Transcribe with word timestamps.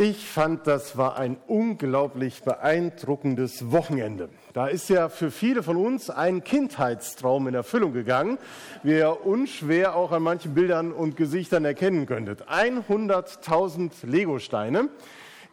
Ich 0.00 0.28
fand, 0.28 0.68
das 0.68 0.96
war 0.96 1.18
ein 1.18 1.38
unglaublich 1.48 2.44
beeindruckendes 2.44 3.72
Wochenende. 3.72 4.28
Da 4.52 4.68
ist 4.68 4.88
ja 4.88 5.08
für 5.08 5.32
viele 5.32 5.64
von 5.64 5.76
uns 5.76 6.08
ein 6.08 6.44
Kindheitstraum 6.44 7.48
in 7.48 7.54
Erfüllung 7.54 7.92
gegangen, 7.92 8.38
wie 8.84 8.92
ihr 8.92 9.26
unschwer 9.26 9.96
auch 9.96 10.12
an 10.12 10.22
manchen 10.22 10.54
Bildern 10.54 10.92
und 10.92 11.16
Gesichtern 11.16 11.64
erkennen 11.64 12.06
könntet. 12.06 12.48
100.000 12.48 14.06
Legosteine, 14.06 14.88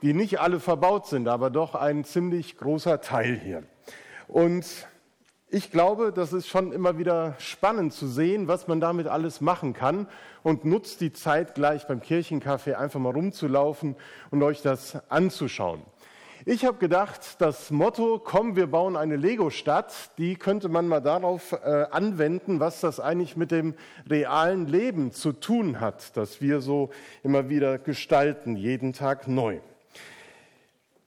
die 0.03 0.13
nicht 0.13 0.39
alle 0.39 0.59
verbaut 0.59 1.07
sind, 1.07 1.27
aber 1.27 1.49
doch 1.49 1.73
ein 1.73 2.03
ziemlich 2.03 2.55
großer 2.55 3.01
Teil 3.01 3.41
hier. 3.43 3.63
Und 4.27 4.67
ich 5.49 5.71
glaube, 5.71 6.11
das 6.11 6.33
ist 6.33 6.47
schon 6.47 6.71
immer 6.71 6.97
wieder 6.97 7.35
spannend 7.37 7.93
zu 7.93 8.07
sehen, 8.07 8.47
was 8.47 8.67
man 8.67 8.79
damit 8.79 9.07
alles 9.07 9.41
machen 9.41 9.73
kann 9.73 10.07
und 10.43 10.65
nutzt 10.65 11.01
die 11.01 11.13
Zeit 11.13 11.55
gleich 11.55 11.87
beim 11.87 11.99
Kirchencafé 11.99 12.73
einfach 12.73 12.99
mal 12.99 13.13
rumzulaufen 13.13 13.95
und 14.31 14.43
euch 14.43 14.61
das 14.61 14.97
anzuschauen. 15.09 15.81
Ich 16.47 16.65
habe 16.65 16.77
gedacht, 16.77 17.41
das 17.41 17.71
Motto, 17.71 18.21
komm, 18.23 18.55
wir 18.55 18.67
bauen 18.67 18.95
eine 18.95 19.15
Lego-Stadt, 19.15 20.11
die 20.17 20.35
könnte 20.35 20.69
man 20.69 20.87
mal 20.87 20.99
darauf 20.99 21.53
äh, 21.53 21.85
anwenden, 21.89 22.59
was 22.59 22.81
das 22.81 22.99
eigentlich 22.99 23.35
mit 23.35 23.49
dem 23.49 23.73
realen 24.09 24.67
Leben 24.67 25.11
zu 25.11 25.31
tun 25.31 25.79
hat, 25.79 26.15
das 26.17 26.41
wir 26.41 26.61
so 26.61 26.89
immer 27.23 27.49
wieder 27.49 27.79
gestalten, 27.79 28.57
jeden 28.57 28.93
Tag 28.93 29.27
neu. 29.27 29.59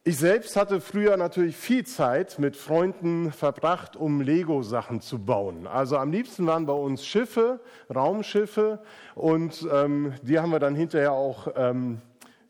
Ich 0.09 0.17
selbst 0.17 0.57
hatte 0.57 0.81
früher 0.81 1.19
natürlich 1.19 1.55
viel 1.55 1.85
Zeit 1.85 2.39
mit 2.39 2.57
Freunden 2.57 3.31
verbracht, 3.31 3.95
um 3.95 4.23
Lego-Sachen 4.23 5.03
zu 5.03 5.19
bauen. 5.19 5.67
Also 5.67 5.99
am 5.99 6.11
liebsten 6.11 6.47
waren 6.47 6.65
bei 6.65 6.73
uns 6.73 7.05
Schiffe, 7.05 7.61
Raumschiffe 7.95 8.79
und 9.15 9.69
ähm, 9.71 10.15
die 10.23 10.39
haben 10.39 10.51
wir 10.51 10.61
dann 10.61 10.75
hinterher 10.75 11.13
auch, 11.13 11.49
ähm, 11.57 12.01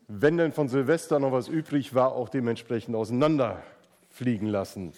wenn 0.07 0.37
denn 0.37 0.53
von 0.53 0.69
Silvester 0.69 1.19
noch 1.19 1.33
was 1.33 1.49
übrig 1.49 1.93
war, 1.93 2.13
auch 2.13 2.29
dementsprechend 2.29 2.95
auseinanderfliegen 2.95 4.47
lassen. 4.47 4.93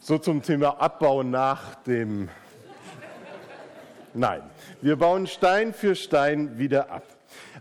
So 0.00 0.18
zum 0.18 0.42
Thema 0.42 0.82
Abbau 0.82 1.22
nach 1.22 1.76
dem. 1.76 2.28
Nein, 4.12 4.42
wir 4.82 4.96
bauen 4.96 5.26
Stein 5.26 5.72
für 5.72 5.94
Stein 5.94 6.58
wieder 6.58 6.90
ab. 6.90 7.04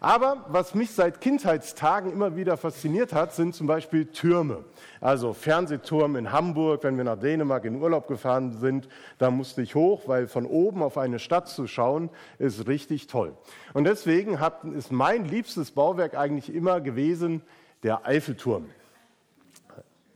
Aber 0.04 0.46
was 0.48 0.74
mich 0.74 0.90
seit 0.90 1.22
Kindheitstagen 1.22 2.12
immer 2.12 2.36
wieder 2.36 2.58
fasziniert 2.58 3.14
hat, 3.14 3.34
sind 3.36 3.54
zum 3.54 3.68
Beispiel 3.68 4.08
Türme. 4.08 4.66
Also 5.00 5.34
Fernsehturm 5.34 6.16
in 6.16 6.32
Hamburg, 6.32 6.84
wenn 6.84 6.98
wir 6.98 7.04
nach 7.04 7.20
Dänemark 7.20 7.66
in 7.66 7.80
Urlaub 7.80 8.08
gefahren 8.08 8.52
sind, 8.52 8.90
da 9.20 9.30
musste 9.30 9.62
ich 9.62 9.76
hoch, 9.76 10.08
weil 10.08 10.26
von 10.26 10.48
oben 10.48 10.82
auf 10.82 10.98
eine 10.98 11.20
Stadt 11.20 11.50
zu 11.50 11.68
schauen, 11.68 12.10
ist 12.40 12.68
richtig 12.68 13.06
toll. 13.06 13.38
Und 13.76 13.84
deswegen 13.84 14.40
ist 14.74 14.92
mein 14.92 15.26
liebstes 15.26 15.70
Bauwerk 15.70 16.18
eigentlich 16.18 16.52
immer 16.52 16.82
gewesen 16.82 17.44
der 17.84 18.04
Eiffelturm. 18.04 18.66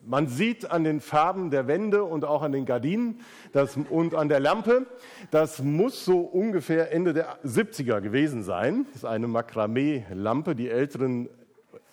Man 0.07 0.27
sieht 0.27 0.69
an 0.69 0.83
den 0.83 0.99
Farben 0.99 1.49
der 1.49 1.67
Wände 1.67 2.03
und 2.03 2.25
auch 2.25 2.43
an 2.43 2.51
den 2.51 2.65
Gardinen 2.65 3.21
das, 3.53 3.77
und 3.89 4.13
an 4.13 4.29
der 4.29 4.39
Lampe, 4.39 4.85
das 5.31 5.63
muss 5.63 6.05
so 6.05 6.19
ungefähr 6.19 6.91
Ende 6.91 7.13
der 7.13 7.37
70er 7.43 8.01
gewesen 8.01 8.43
sein. 8.43 8.85
Das 8.87 8.97
ist 8.97 9.05
eine 9.05 9.27
Makramee-Lampe. 9.27 10.55
Die 10.55 10.69
Älteren 10.69 11.27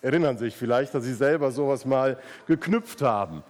erinnern 0.01 0.37
sich 0.37 0.55
vielleicht, 0.55 0.93
dass 0.93 1.03
sie 1.05 1.13
selber 1.13 1.51
sowas 1.51 1.85
mal 1.85 2.19
geknüpft 2.45 3.01
haben. 3.01 3.43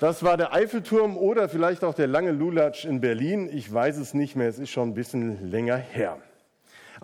Das 0.00 0.22
war 0.22 0.36
der 0.36 0.52
Eiffelturm 0.52 1.16
oder 1.16 1.48
vielleicht 1.48 1.84
auch 1.84 1.94
der 1.94 2.06
lange 2.06 2.32
Lulatsch 2.32 2.84
in 2.84 3.00
Berlin. 3.00 3.48
Ich 3.52 3.72
weiß 3.72 3.98
es 3.98 4.14
nicht 4.14 4.36
mehr, 4.36 4.48
es 4.48 4.58
ist 4.58 4.70
schon 4.70 4.90
ein 4.90 4.94
bisschen 4.94 5.50
länger 5.50 5.76
her. 5.76 6.18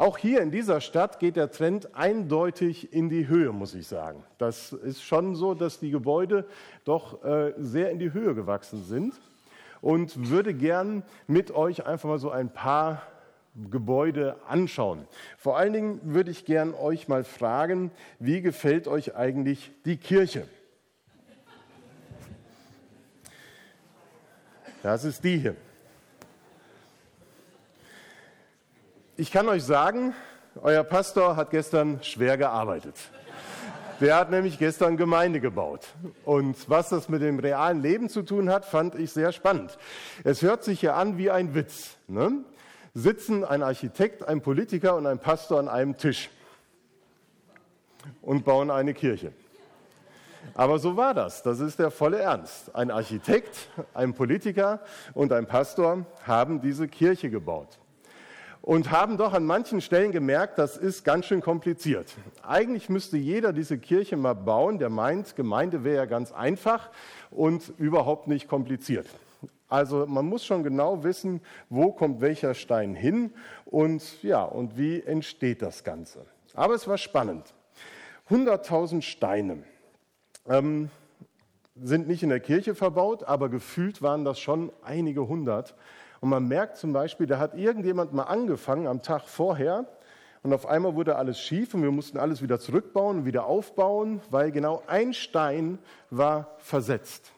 Auch 0.01 0.17
hier 0.17 0.41
in 0.41 0.51
dieser 0.51 0.81
Stadt 0.81 1.19
geht 1.19 1.37
der 1.37 1.51
Trend 1.51 1.95
eindeutig 1.95 2.91
in 2.95 3.11
die 3.11 3.29
Höhe, 3.29 3.53
muss 3.53 3.75
ich 3.75 3.87
sagen. 3.87 4.25
Das 4.39 4.73
ist 4.73 5.03
schon 5.03 5.35
so, 5.35 5.53
dass 5.53 5.79
die 5.79 5.91
Gebäude 5.91 6.47
doch 6.87 7.23
äh, 7.23 7.53
sehr 7.59 7.91
in 7.91 7.99
die 7.99 8.15
Höhe 8.15 8.35
gewachsen 8.35 8.83
sind 8.83 9.13
und 9.83 10.31
würde 10.31 10.55
gern 10.55 11.03
mit 11.27 11.51
euch 11.51 11.85
einfach 11.85 12.09
mal 12.09 12.19
so 12.19 12.31
ein 12.31 12.51
paar 12.51 13.03
Gebäude 13.71 14.37
anschauen. 14.49 15.07
Vor 15.37 15.59
allen 15.59 15.75
Dingen 15.75 16.01
würde 16.03 16.31
ich 16.31 16.47
gern 16.47 16.73
euch 16.73 17.07
mal 17.07 17.23
fragen, 17.23 17.91
wie 18.19 18.41
gefällt 18.41 18.89
euch 18.89 19.17
eigentlich 19.17 19.71
die 19.85 19.99
Kirche? 19.99 20.49
Das 24.83 25.05
ist 25.05 25.23
die 25.25 25.37
hier. 25.37 25.57
Ich 29.21 29.31
kann 29.31 29.51
euch 29.51 29.65
sagen, 29.65 30.15
euer 30.63 30.83
Pastor 30.83 31.37
hat 31.37 31.51
gestern 31.51 32.03
schwer 32.03 32.39
gearbeitet. 32.39 32.95
Der 34.01 34.17
hat 34.17 34.31
nämlich 34.31 34.59
gestern 34.59 34.97
Gemeinde 34.97 35.41
gebaut. 35.41 35.89
Und 36.25 36.71
was 36.71 36.89
das 36.89 37.11
mit 37.11 37.21
dem 37.21 37.39
realen 37.39 37.83
Leben 37.83 38.09
zu 38.09 38.23
tun 38.23 38.49
hat, 38.49 38.65
fand 38.65 38.95
ich 38.95 39.13
sehr 39.13 39.33
spannend. 39.33 39.77
Es 40.25 40.41
hört 40.41 40.65
sich 40.65 40.81
ja 40.81 40.95
an 40.95 41.19
wie 41.19 41.31
ein 41.31 41.55
Witz. 41.55 41.99
Ne? 42.09 42.33
Sitzen 42.95 43.45
ein 43.45 43.63
Architekt, 43.63 44.27
ein 44.27 44.41
Politiker 44.41 44.97
und 44.97 45.07
ein 45.07 45.19
Pastor 45.19 45.59
an 45.59 45.69
einem 45.69 45.99
Tisch 45.99 46.31
und 48.23 48.47
bauen 48.47 48.71
eine 48.71 48.95
Kirche. 48.95 49.33
Aber 50.55 50.79
so 50.79 50.97
war 50.97 51.13
das. 51.13 51.43
Das 51.43 51.61
ist 51.61 51.79
der 51.79 51.91
volle 51.91 52.21
Ernst. 52.21 52.75
Ein 52.75 52.91
Architekt, 52.91 53.69
ein 53.93 54.15
Politiker 54.15 54.81
und 55.13 55.31
ein 55.35 55.45
Pastor 55.45 56.07
haben 56.27 56.63
diese 56.63 56.89
Kirche 56.89 57.29
gebaut 57.29 57.80
und 58.63 58.91
haben 58.91 59.17
doch 59.17 59.33
an 59.33 59.45
manchen 59.45 59.81
Stellen 59.81 60.13
gemerkt, 60.13 60.59
das 60.59 60.77
ist 60.77 61.05
ganz 61.05 61.27
schön 61.27 61.41
kompliziert. 61.41 62.15
Eigentlich 62.43 62.89
müsste 62.89 63.17
jeder 63.17 63.53
diese 63.53 63.79
Kirche 63.79 64.17
mal 64.17 64.35
bauen, 64.35 64.79
der 64.79 64.91
meint, 64.91 65.37
Gemeinde 65.37 65.85
wäre 65.85 65.97
ja 65.97 66.05
ganz 66.07 66.33
einfach 66.33 66.91
und 67.31 67.73
überhaupt 67.79 68.29
nicht 68.29 68.49
kompliziert. 68.49 69.07
Also 69.69 70.05
man 70.07 70.27
muss 70.27 70.45
schon 70.45 70.65
genau 70.65 71.05
wissen, 71.05 71.41
wo 71.69 71.93
kommt 71.93 72.21
welcher 72.21 72.55
Stein 72.55 72.95
hin 72.95 73.33
und 73.65 74.23
ja, 74.23 74.43
und 74.43 74.77
wie 74.77 75.01
entsteht 75.01 75.63
das 75.63 75.85
Ganze. 75.85 76.27
Aber 76.55 76.75
es 76.75 76.89
war 76.89 76.99
spannend. 76.99 77.55
100.000 78.29 79.03
Steine 79.03 79.63
ähm, 80.49 80.91
sind 81.83 82.09
nicht 82.09 82.23
in 82.23 82.29
der 82.29 82.41
Kirche 82.41 82.75
verbaut, 82.75 83.25
aber 83.25 83.49
gefühlt 83.49 84.03
waren 84.03 84.25
das 84.25 84.39
schon 84.39 84.73
einige 84.83 85.29
hundert. 85.29 85.75
Und 86.21 86.29
man 86.29 86.47
merkt 86.49 86.77
zum 86.77 86.93
Beispiel, 86.93 87.27
da 87.27 87.39
hat 87.39 87.55
irgendjemand 87.55 88.13
mal 88.13 88.25
angefangen 88.25 88.87
am 88.87 89.03
Tag 89.03 89.23
vorher 89.29 89.87
und 90.43 90.53
auf 90.53 90.67
einmal 90.67 90.95
wurde 90.95 91.17
alles 91.17 91.41
schief 91.41 91.75
und 91.75 91.83
wir 91.83 91.91
mussten 91.91 92.19
alles 92.19 92.43
wieder 92.43 92.61
zurückbauen 92.61 93.25
wieder 93.25 93.47
aufbauen, 93.47 94.21
weil 94.31 94.53
genau 94.53 94.83
ein 94.87 95.13
Stein 95.13 95.79
war 96.11 96.57
versetzt. 96.59 97.33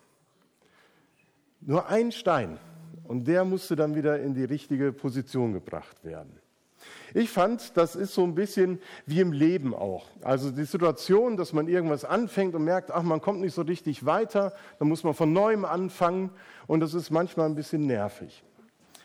Nur 1.60 1.88
ein 1.88 2.10
Stein. 2.10 2.58
Und 3.04 3.26
der 3.26 3.44
musste 3.44 3.76
dann 3.76 3.94
wieder 3.94 4.20
in 4.20 4.34
die 4.34 4.44
richtige 4.44 4.92
Position 4.92 5.52
gebracht 5.52 6.04
werden. 6.04 6.41
Ich 7.14 7.30
fand, 7.30 7.76
das 7.76 7.96
ist 7.96 8.14
so 8.14 8.24
ein 8.24 8.34
bisschen 8.34 8.80
wie 9.06 9.20
im 9.20 9.32
Leben 9.32 9.74
auch. 9.74 10.06
Also 10.22 10.50
die 10.50 10.64
Situation, 10.64 11.36
dass 11.36 11.52
man 11.52 11.68
irgendwas 11.68 12.04
anfängt 12.04 12.54
und 12.54 12.64
merkt, 12.64 12.90
ach, 12.90 13.02
man 13.02 13.20
kommt 13.20 13.40
nicht 13.40 13.54
so 13.54 13.62
richtig 13.62 14.06
weiter, 14.06 14.52
dann 14.78 14.88
muss 14.88 15.04
man 15.04 15.14
von 15.14 15.32
neuem 15.32 15.64
anfangen 15.64 16.30
und 16.66 16.80
das 16.80 16.94
ist 16.94 17.10
manchmal 17.10 17.46
ein 17.46 17.54
bisschen 17.54 17.86
nervig. 17.86 18.42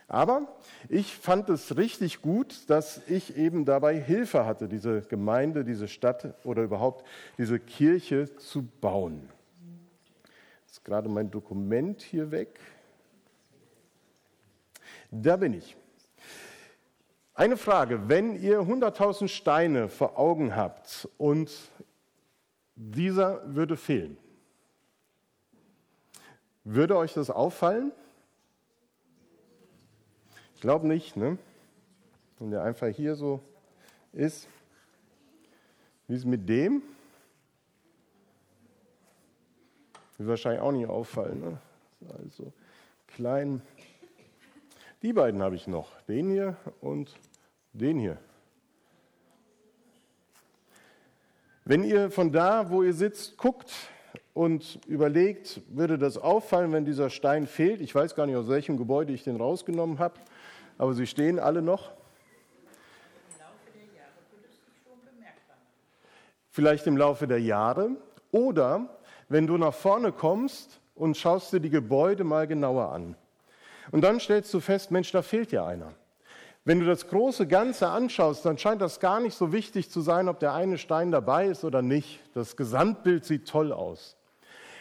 Aber 0.07 0.47
ich 0.88 1.13
fand 1.13 1.49
es 1.49 1.75
richtig 1.75 2.21
gut, 2.21 2.69
dass 2.69 3.01
ich 3.07 3.35
eben 3.35 3.65
dabei 3.65 3.99
Hilfe 3.99 4.45
hatte, 4.45 4.69
diese 4.69 5.01
Gemeinde, 5.01 5.65
diese 5.65 5.89
Stadt 5.89 6.33
oder 6.45 6.63
überhaupt 6.63 7.05
diese 7.38 7.59
Kirche 7.59 8.33
zu 8.38 8.63
bauen. 8.79 9.29
Jetzt 10.65 10.77
ist 10.77 10.85
gerade 10.85 11.09
mein 11.09 11.29
Dokument 11.29 12.01
hier 12.01 12.31
weg. 12.31 12.57
Da 15.11 15.35
bin 15.35 15.53
ich. 15.53 15.75
Eine 17.38 17.56
Frage, 17.56 18.10
wenn 18.10 18.42
ihr 18.42 18.62
100.000 18.62 19.28
Steine 19.28 19.89
vor 19.89 20.18
Augen 20.18 20.56
habt 20.56 21.07
und 21.19 21.51
dieser 22.74 23.56
würde 23.56 23.78
fehlen, 23.78 24.18
würde 26.63 26.98
euch 26.98 27.13
das 27.13 27.30
auffallen? 27.30 27.92
Ich 30.56 30.62
glaube 30.62 30.88
nicht, 30.88 31.16
ne? 31.16 31.38
Wenn 32.39 32.50
der 32.50 32.63
einfach 32.63 32.88
hier 32.88 33.13
so 33.13 33.39
ist. 34.13 34.48
Wie 36.07 36.16
ist 36.16 36.22
es 36.22 36.25
mit 36.25 36.50
dem? 36.50 36.81
Wird 40.18 40.28
wahrscheinlich 40.28 40.62
auch 40.62 40.72
nicht 40.72 40.88
auffallen. 40.88 41.39
Ne? 41.39 41.60
Also 42.18 42.51
klein. 43.06 43.62
Die 45.04 45.13
beiden 45.13 45.44
habe 45.44 45.56
ich 45.56 45.68
noch. 45.68 45.92
Den 46.07 46.31
hier 46.31 46.57
und 46.81 47.16
den 47.77 48.00
hier. 48.00 48.18
Wenn 51.65 51.83
ihr 51.83 52.12
von 52.12 52.31
da, 52.31 52.69
wo 52.69 52.83
ihr 52.83 52.94
sitzt, 52.94 53.38
guckt 53.38 53.71
und 54.33 54.79
überlegt, 54.88 55.62
würde 55.69 55.97
das 55.97 56.18
auffallen, 56.18 56.71
wenn 56.71 56.85
dieser 56.85 57.09
Stein 57.09 57.47
fehlt? 57.47 57.81
Ich 57.81 57.94
weiß 57.94 58.15
gar 58.15 58.25
nicht, 58.25 58.35
aus 58.35 58.47
welchem 58.47 58.77
Gebäude 58.77 59.13
ich 59.13 59.24
den 59.24 59.35
rausgenommen 59.35 60.00
habe 60.00 60.19
aber 60.77 60.94
sie 60.94 61.07
stehen 61.07 61.39
alle 61.39 61.62
noch. 61.62 61.91
vielleicht 66.51 66.88
im 66.88 66.97
Laufe 66.97 67.27
der 67.27 67.39
Jahre, 67.39 67.91
oder 68.31 68.89
wenn 69.29 69.45
du 69.45 69.57
nach 69.57 69.75
vorne 69.75 70.12
kommst 70.12 70.79
und 70.95 71.15
schaust 71.15 71.53
dir 71.53 71.59
die 71.59 71.69
Gebäude 71.69 72.24
mal 72.24 72.47
genauer 72.47 72.91
an. 72.91 73.15
Und 73.91 74.01
dann 74.01 74.19
stellst 74.19 74.51
du 74.56 74.59
fest, 74.59 74.89
Mensch, 74.89 75.12
da 75.12 75.21
fehlt 75.21 75.51
ja 75.51 75.68
einer. 75.68 75.94
Wenn 76.67 76.81
du 76.81 76.85
das 76.85 77.07
große 77.07 77.47
Ganze 77.47 77.87
anschaust, 77.87 78.45
dann 78.45 78.57
scheint 78.57 78.81
das 78.81 78.99
gar 78.99 79.21
nicht 79.21 79.37
so 79.37 79.53
wichtig 79.53 79.89
zu 79.89 80.01
sein, 80.01 80.27
ob 80.27 80.41
der 80.41 80.53
eine 80.53 80.77
Stein 80.77 81.13
dabei 81.13 81.45
ist 81.47 81.63
oder 81.63 81.81
nicht. 81.81 82.19
Das 82.33 82.57
Gesamtbild 82.57 83.23
sieht 83.23 83.47
toll 83.47 83.71
aus. 83.71 84.17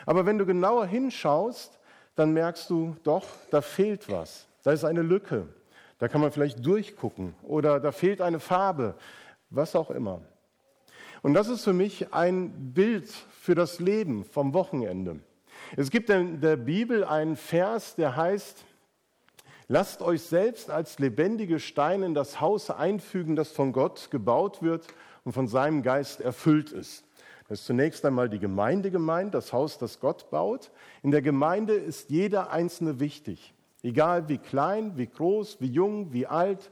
Aber 0.05 0.27
wenn 0.27 0.37
du 0.37 0.45
genauer 0.47 0.87
hinschaust, 0.87 1.79
dann 2.17 2.33
merkst 2.33 2.69
du, 2.71 2.97
doch, 3.05 3.25
da 3.53 3.61
fehlt 3.61 4.11
was. 4.11 4.49
Da 4.65 4.73
ist 4.73 4.83
eine 4.83 5.03
Lücke. 5.03 5.47
Da 6.01 6.09
kann 6.09 6.21
man 6.21 6.33
vielleicht 6.33 6.67
durchgucken 6.67 7.37
oder 7.45 7.79
da 7.79 7.93
fehlt 7.93 8.21
eine 8.21 8.41
Farbe, 8.41 8.97
was 9.51 9.77
auch 9.77 9.91
immer. 9.91 10.23
Und 11.23 11.35
das 11.35 11.47
ist 11.47 11.63
für 11.63 11.73
mich 11.73 12.13
ein 12.13 12.73
Bild 12.75 13.09
für 13.41 13.55
das 13.55 13.79
Leben 13.79 14.25
vom 14.25 14.55
Wochenende. 14.55 15.21
Es 15.77 15.93
gibt 15.93 16.11
in 16.11 16.41
der 16.41 16.57
Bibel 16.57 17.05
einen 17.05 17.37
Vers, 17.37 17.95
der 17.95 18.17
heißt, 18.17 18.65
Lasst 19.69 20.01
euch 20.01 20.23
selbst 20.23 20.71
als 20.71 21.01
lebendige 21.01 21.59
Steine 21.59 22.07
in 22.07 22.15
das 22.15 22.41
Haus 22.41 22.71
einfügen, 22.71 23.35
das 23.35 23.51
von 23.51 23.73
Gott 23.73 24.11
gebaut 24.13 24.63
wird 24.63 24.87
und 25.25 25.33
von 25.33 25.49
seinem 25.49 25.83
Geist 25.83 26.21
erfüllt 26.21 26.71
ist. 26.71 27.05
Das 27.49 27.61
ist 27.61 27.67
zunächst 27.67 28.05
einmal 28.05 28.29
die 28.29 28.39
Gemeinde 28.39 28.93
gemeint, 28.93 29.35
das 29.35 29.53
Haus, 29.53 29.79
das 29.79 29.99
Gott 29.99 30.31
baut. 30.31 30.71
In 31.03 31.11
der 31.11 31.23
Gemeinde 31.23 31.75
ist 31.75 32.11
jeder 32.11 32.51
Einzelne 32.53 33.01
wichtig. 33.01 33.55
Egal 33.83 34.29
wie 34.29 34.39
klein, 34.39 34.93
wie 34.97 35.07
groß, 35.07 35.61
wie 35.61 35.69
jung, 35.69 36.13
wie 36.13 36.29
alt, 36.29 36.71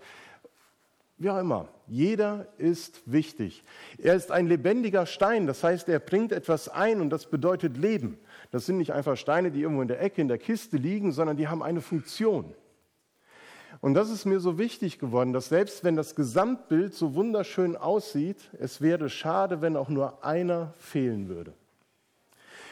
wie 1.19 1.31
auch 1.31 1.38
immer. 1.38 1.69
Jeder 1.88 2.47
ist 2.58 3.02
wichtig. 3.06 3.64
Er 3.99 4.14
ist 4.14 4.31
ein 4.31 4.47
lebendiger 4.47 5.06
Stein, 5.06 5.47
das 5.49 5.64
heißt, 5.64 5.88
er 5.88 5.99
bringt 5.99 6.31
etwas 6.31 6.69
ein 6.69 7.00
und 7.00 7.11
das 7.11 7.26
bedeutet 7.26 7.76
Leben. 7.76 8.19
Das 8.52 8.67
sind 8.67 8.79
nicht 8.79 8.93
einfach 8.93 9.17
Steine, 9.17 9.50
die 9.50 9.62
irgendwo 9.62 9.82
in 9.82 9.88
der 9.88 10.00
Ecke, 10.00 10.20
in 10.20 10.29
der 10.29 10.38
Kiste 10.38 10.76
liegen, 10.76 11.11
sondern 11.11 11.37
die 11.37 11.49
haben 11.49 11.62
eine 11.62 11.81
Funktion. 11.81 12.55
Und 13.85 13.93
das 13.93 14.09
ist 14.09 14.25
mir 14.25 14.41
so 14.41 14.57
wichtig 14.57 14.99
geworden, 14.99 15.35
dass 15.35 15.51
selbst 15.51 15.85
wenn 15.85 15.95
das 15.95 16.15
Gesamtbild 16.15 16.95
so 16.95 17.15
wunderschön 17.15 17.77
aussieht, 17.77 18.49
es 18.59 18.81
wäre 18.81 19.11
schade, 19.11 19.61
wenn 19.61 19.77
auch 19.77 19.91
nur 19.91 20.25
einer 20.25 20.73
fehlen 20.79 21.29
würde. 21.29 21.53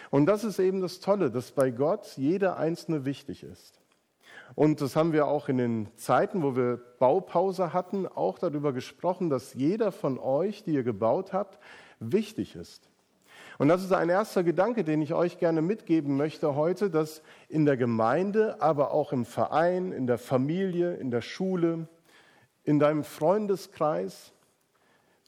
Und 0.08 0.24
das 0.24 0.42
ist 0.42 0.58
eben 0.58 0.80
das 0.80 1.00
Tolle, 1.00 1.30
dass 1.30 1.52
bei 1.52 1.70
Gott 1.70 2.16
jeder 2.16 2.56
Einzelne 2.56 3.04
wichtig 3.04 3.42
ist. 3.42 3.78
Und 4.54 4.80
das 4.80 4.96
haben 4.96 5.12
wir 5.12 5.26
auch 5.26 5.50
in 5.50 5.58
den 5.58 5.88
Zeiten, 5.96 6.42
wo 6.42 6.56
wir 6.56 6.80
Baupause 6.98 7.74
hatten, 7.74 8.06
auch 8.06 8.38
darüber 8.38 8.72
gesprochen, 8.72 9.28
dass 9.28 9.52
jeder 9.52 9.92
von 9.92 10.18
euch, 10.18 10.64
die 10.64 10.72
ihr 10.72 10.82
gebaut 10.82 11.34
habt, 11.34 11.58
wichtig 12.00 12.56
ist. 12.56 12.88
Und 13.62 13.68
das 13.68 13.84
ist 13.84 13.92
ein 13.92 14.08
erster 14.08 14.42
Gedanke, 14.42 14.82
den 14.82 15.00
ich 15.02 15.14
euch 15.14 15.38
gerne 15.38 15.62
mitgeben 15.62 16.16
möchte 16.16 16.56
heute, 16.56 16.90
dass 16.90 17.22
in 17.48 17.64
der 17.64 17.76
Gemeinde, 17.76 18.60
aber 18.60 18.90
auch 18.90 19.12
im 19.12 19.24
Verein, 19.24 19.92
in 19.92 20.08
der 20.08 20.18
Familie, 20.18 20.94
in 20.96 21.12
der 21.12 21.20
Schule, 21.20 21.86
in 22.64 22.80
deinem 22.80 23.04
Freundeskreis, 23.04 24.32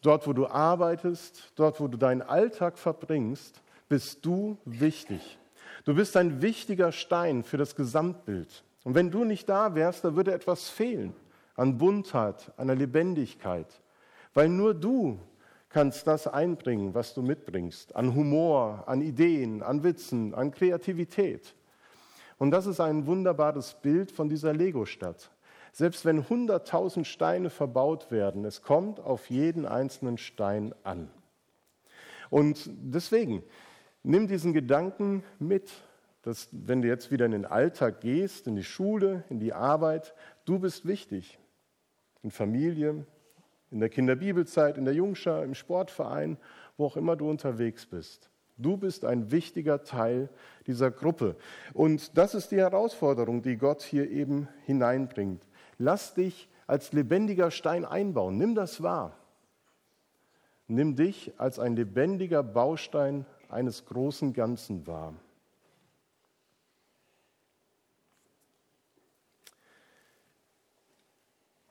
dort 0.02 0.26
wo 0.26 0.32
du 0.32 0.48
arbeitest, 0.48 1.52
dort 1.54 1.78
wo 1.78 1.86
du 1.86 1.96
deinen 1.96 2.22
Alltag 2.22 2.76
verbringst, 2.76 3.62
bist 3.88 4.26
du 4.26 4.58
wichtig. 4.64 5.38
Du 5.84 5.94
bist 5.94 6.16
ein 6.16 6.42
wichtiger 6.42 6.90
Stein 6.90 7.44
für 7.44 7.56
das 7.56 7.76
Gesamtbild. 7.76 8.64
Und 8.82 8.96
wenn 8.96 9.12
du 9.12 9.22
nicht 9.22 9.48
da 9.48 9.76
wärst, 9.76 10.04
da 10.04 10.16
würde 10.16 10.32
etwas 10.32 10.68
fehlen 10.68 11.14
an 11.54 11.78
Buntheit, 11.78 12.50
an 12.56 12.66
der 12.66 12.74
Lebendigkeit, 12.74 13.68
weil 14.32 14.48
nur 14.48 14.74
du 14.74 15.20
kannst 15.74 16.06
das 16.06 16.28
einbringen, 16.28 16.94
was 16.94 17.14
du 17.14 17.22
mitbringst, 17.22 17.96
an 17.96 18.14
Humor, 18.14 18.84
an 18.86 19.00
Ideen, 19.00 19.60
an 19.60 19.82
Witzen, 19.82 20.32
an 20.32 20.52
Kreativität. 20.52 21.52
Und 22.38 22.52
das 22.52 22.66
ist 22.66 22.78
ein 22.78 23.06
wunderbares 23.06 23.74
Bild 23.82 24.12
von 24.12 24.28
dieser 24.28 24.52
Lego-Stadt. 24.52 25.32
Selbst 25.72 26.04
wenn 26.04 26.22
100.000 26.22 27.04
Steine 27.04 27.50
verbaut 27.50 28.12
werden, 28.12 28.44
es 28.44 28.62
kommt 28.62 29.00
auf 29.00 29.28
jeden 29.30 29.66
einzelnen 29.66 30.16
Stein 30.16 30.72
an. 30.84 31.10
Und 32.30 32.70
deswegen, 32.76 33.42
nimm 34.04 34.28
diesen 34.28 34.52
Gedanken 34.52 35.24
mit, 35.40 35.72
dass 36.22 36.50
wenn 36.52 36.82
du 36.82 36.88
jetzt 36.88 37.10
wieder 37.10 37.26
in 37.26 37.32
den 37.32 37.46
Alltag 37.46 38.00
gehst, 38.00 38.46
in 38.46 38.54
die 38.54 38.62
Schule, 38.62 39.24
in 39.28 39.40
die 39.40 39.52
Arbeit, 39.52 40.14
du 40.44 40.60
bist 40.60 40.86
wichtig. 40.86 41.40
In 42.22 42.30
Familie, 42.30 43.04
in 43.70 43.80
der 43.80 43.88
Kinderbibelzeit, 43.88 44.78
in 44.78 44.84
der 44.84 44.94
Jungschar, 44.94 45.42
im 45.42 45.54
Sportverein, 45.54 46.36
wo 46.76 46.86
auch 46.86 46.96
immer 46.96 47.16
du 47.16 47.28
unterwegs 47.28 47.86
bist. 47.86 48.30
Du 48.56 48.76
bist 48.76 49.04
ein 49.04 49.32
wichtiger 49.32 49.82
Teil 49.82 50.28
dieser 50.66 50.90
Gruppe. 50.90 51.36
Und 51.72 52.16
das 52.16 52.34
ist 52.34 52.52
die 52.52 52.58
Herausforderung, 52.58 53.42
die 53.42 53.56
Gott 53.56 53.82
hier 53.82 54.08
eben 54.10 54.48
hineinbringt. 54.64 55.42
Lass 55.78 56.14
dich 56.14 56.48
als 56.66 56.92
lebendiger 56.92 57.50
Stein 57.50 57.84
einbauen. 57.84 58.38
Nimm 58.38 58.54
das 58.54 58.82
wahr. 58.82 59.16
Nimm 60.68 60.94
dich 60.96 61.32
als 61.36 61.58
ein 61.58 61.76
lebendiger 61.76 62.42
Baustein 62.42 63.26
eines 63.48 63.84
großen 63.86 64.32
Ganzen 64.32 64.86
wahr. 64.86 65.14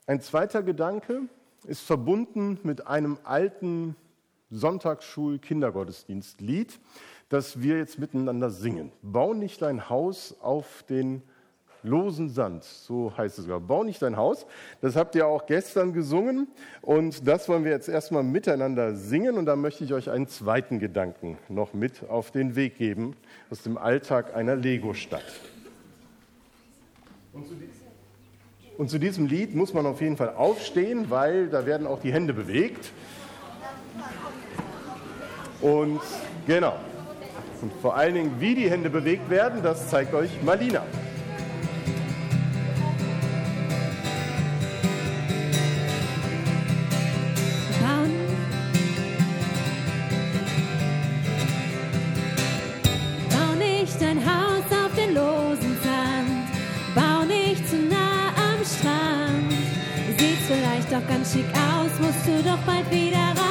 Ein 0.05 0.19
zweiter 0.19 0.63
Gedanke, 0.63 1.23
ist 1.65 1.81
verbunden 1.81 2.59
mit 2.63 2.87
einem 2.87 3.17
alten 3.23 3.95
Sonntagsschul-Kindergottesdienstlied, 4.51 6.79
das 7.29 7.61
wir 7.61 7.77
jetzt 7.77 7.99
miteinander 7.99 8.49
singen. 8.49 8.91
Bau 9.01 9.33
nicht 9.33 9.61
dein 9.61 9.89
Haus 9.89 10.35
auf 10.41 10.83
den 10.83 11.21
losen 11.83 12.29
Sand, 12.29 12.63
so 12.63 13.15
heißt 13.17 13.37
es 13.37 13.45
sogar. 13.45 13.59
Bau 13.59 13.83
nicht 13.83 14.01
dein 14.01 14.17
Haus. 14.17 14.45
Das 14.81 14.95
habt 14.95 15.13
ihr 15.15 15.27
auch 15.27 15.45
gestern 15.45 15.93
gesungen 15.93 16.47
und 16.81 17.27
das 17.27 17.47
wollen 17.49 17.65
wir 17.65 17.71
jetzt 17.71 17.89
erstmal 17.89 18.23
miteinander 18.23 18.95
singen 18.95 19.37
und 19.37 19.45
da 19.45 19.55
möchte 19.55 19.83
ich 19.83 19.93
euch 19.93 20.09
einen 20.09 20.27
zweiten 20.27 20.79
Gedanken 20.79 21.37
noch 21.49 21.73
mit 21.73 22.09
auf 22.09 22.31
den 22.31 22.55
Weg 22.55 22.77
geben 22.77 23.15
aus 23.49 23.63
dem 23.63 23.77
Alltag 23.77 24.35
einer 24.35 24.55
Lego-Stadt. 24.55 25.23
Und 27.33 27.47
zu 27.47 27.55
diesem 27.55 27.82
und 28.77 28.89
zu 28.89 28.99
diesem 28.99 29.27
Lied 29.27 29.55
muss 29.55 29.73
man 29.73 29.85
auf 29.85 30.01
jeden 30.01 30.17
Fall 30.17 30.33
aufstehen, 30.35 31.09
weil 31.09 31.47
da 31.47 31.65
werden 31.65 31.85
auch 31.85 31.99
die 31.99 32.11
Hände 32.11 32.33
bewegt. 32.33 32.91
Und 35.61 36.01
genau. 36.47 36.75
Und 37.61 37.71
vor 37.81 37.95
allen 37.95 38.15
Dingen, 38.15 38.31
wie 38.39 38.55
die 38.55 38.69
Hände 38.69 38.89
bewegt 38.89 39.29
werden, 39.29 39.63
das 39.63 39.89
zeigt 39.89 40.13
euch 40.13 40.29
Malina. 40.43 40.83
Aus, 61.93 61.99
musst 61.99 62.27
du 62.27 62.43
doch 62.43 62.57
bald 62.65 62.89
wieder 62.91 63.17
raus, 63.17 63.42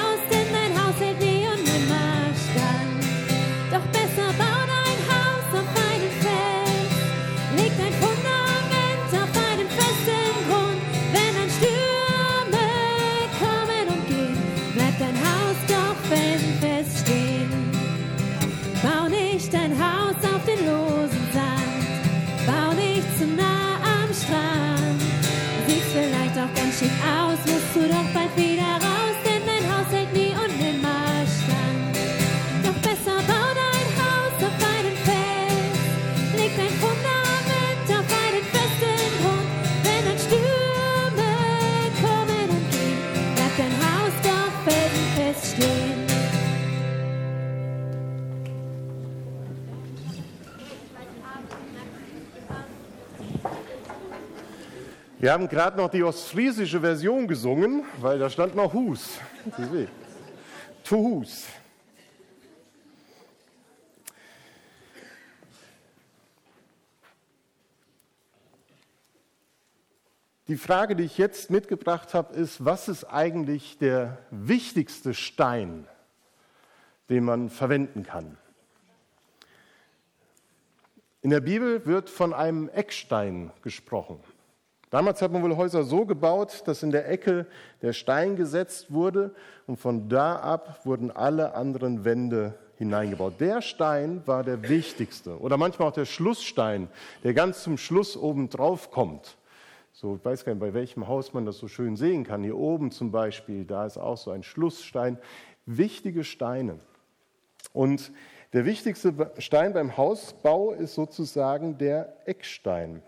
Wir 55.23 55.33
haben 55.33 55.49
gerade 55.49 55.77
noch 55.77 55.89
die 55.89 56.03
ostfriesische 56.03 56.81
Version 56.81 57.29
gesungen, 57.29 57.85
weil 58.01 58.19
da 58.19 58.29
stand 58.29 58.57
noch 58.57 58.73
Hus. 58.73 59.21
To 60.83 60.97
Hus. 60.97 61.47
Die 70.49 70.57
Frage, 70.57 70.97
die 70.97 71.05
ich 71.05 71.19
jetzt 71.19 71.51
mitgebracht 71.51 72.15
habe, 72.15 72.35
ist, 72.35 72.65
was 72.65 72.89
ist 72.89 73.05
eigentlich 73.05 73.79
der 73.79 74.19
wichtigste 74.33 75.15
Stein, 75.15 75.87
den 77.09 77.23
man 77.23 77.49
verwenden 77.49 78.03
kann? 78.03 78.37
In 81.21 81.31
der 81.31 81.41
Bibel 81.41 81.87
wird 81.87 82.11
von 82.11 82.35
einem 82.35 82.69
Eckstein 82.71 83.53
gesprochen. 83.63 84.19
Damals 84.93 85.23
hat 85.23 85.33
man 85.33 85.43
wohl 85.43 85.57
Häuser 85.57 85.85
so 85.85 86.05
gebaut, 86.05 86.65
dass 86.67 86.83
in 86.83 86.91
der 86.91 87.09
Ecke 87.09 87.47
der 87.81 87.95
Stein 87.95 88.37
gesetzt 88.37 88.93
wurde 88.93 89.35
und 89.67 89.79
von 89.79 90.11
da 90.11 90.37
ab 90.37 90.81
wurden 90.85 91.11
alle 91.11 91.55
anderen 91.55 92.05
Wände 92.05 92.59
hineingebaut. 92.77 93.41
Der 93.41 93.63
Stein 93.63 94.21
war 94.27 94.45
der 94.45 94.69
wichtigste 94.69 95.41
oder 95.41 95.57
manchmal 95.57 95.89
auch 95.89 95.95
der 95.95 96.05
Schlussstein, 96.05 96.89
der 97.25 97.33
ganz 97.33 97.63
zum 97.63 97.79
Schluss 97.79 98.19
oben 98.19 98.51
drauf 98.51 98.91
kommt. 98.91 99.39
So, 99.95 100.17
ich 100.17 100.25
weiß 100.27 100.45
gar 100.45 100.53
nicht, 100.53 100.61
bei 100.61 100.75
welchem 100.75 101.09
Haus 101.09 101.33
man 101.33 101.47
das 101.47 101.57
so 101.57 101.69
schön 101.69 101.97
sehen 101.97 102.25
kann. 102.25 102.43
Hier 102.43 102.59
oben 102.59 102.91
zum 102.91 103.11
Beispiel, 103.11 103.65
da 103.65 103.87
ist 103.87 103.97
auch 103.97 104.19
so 104.19 104.31
ein 104.31 104.43
Schlussstein. 104.43 105.17
Wichtige 105.65 106.23
Steine. 106.23 106.79
Und 107.73 108.13
der 108.53 108.67
wichtigste 108.67 109.33
Stein 109.39 109.73
beim 109.73 109.97
Hausbau 109.97 110.73
ist 110.73 110.95
sozusagen 110.95 111.79
der 111.79 112.15
Eckstein. 112.27 113.03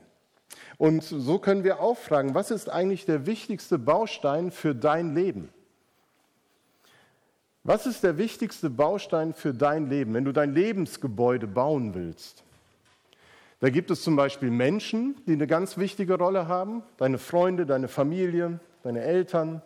Und 0.78 1.02
so 1.02 1.38
können 1.38 1.64
wir 1.64 1.80
auch 1.80 1.96
fragen, 1.96 2.34
was 2.34 2.50
ist 2.50 2.68
eigentlich 2.68 3.06
der 3.06 3.26
wichtigste 3.26 3.78
Baustein 3.78 4.50
für 4.50 4.74
dein 4.74 5.14
Leben? 5.14 5.48
Was 7.62 7.86
ist 7.86 8.04
der 8.04 8.18
wichtigste 8.18 8.68
Baustein 8.68 9.32
für 9.32 9.54
dein 9.54 9.88
Leben, 9.88 10.12
wenn 10.12 10.24
du 10.24 10.32
dein 10.32 10.52
Lebensgebäude 10.52 11.46
bauen 11.46 11.94
willst? 11.94 12.44
Da 13.60 13.70
gibt 13.70 13.90
es 13.90 14.02
zum 14.02 14.16
Beispiel 14.16 14.50
Menschen, 14.50 15.16
die 15.26 15.32
eine 15.32 15.46
ganz 15.46 15.78
wichtige 15.78 16.18
Rolle 16.18 16.48
haben, 16.48 16.82
deine 16.98 17.16
Freunde, 17.16 17.64
deine 17.64 17.88
Familie, 17.88 18.60
deine 18.82 19.00
Eltern, 19.00 19.62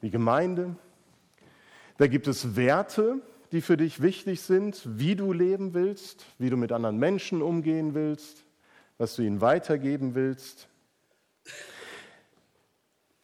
die 0.00 0.10
Gemeinde. 0.10 0.76
Da 1.98 2.06
gibt 2.06 2.26
es 2.26 2.56
Werte, 2.56 3.20
die 3.52 3.60
für 3.60 3.76
dich 3.76 4.00
wichtig 4.00 4.40
sind, 4.40 4.82
wie 4.86 5.14
du 5.14 5.34
leben 5.34 5.74
willst, 5.74 6.24
wie 6.38 6.48
du 6.48 6.56
mit 6.56 6.72
anderen 6.72 6.96
Menschen 6.96 7.42
umgehen 7.42 7.92
willst, 7.94 8.41
was 9.02 9.16
du 9.16 9.22
ihnen 9.22 9.40
weitergeben 9.40 10.14
willst. 10.14 10.68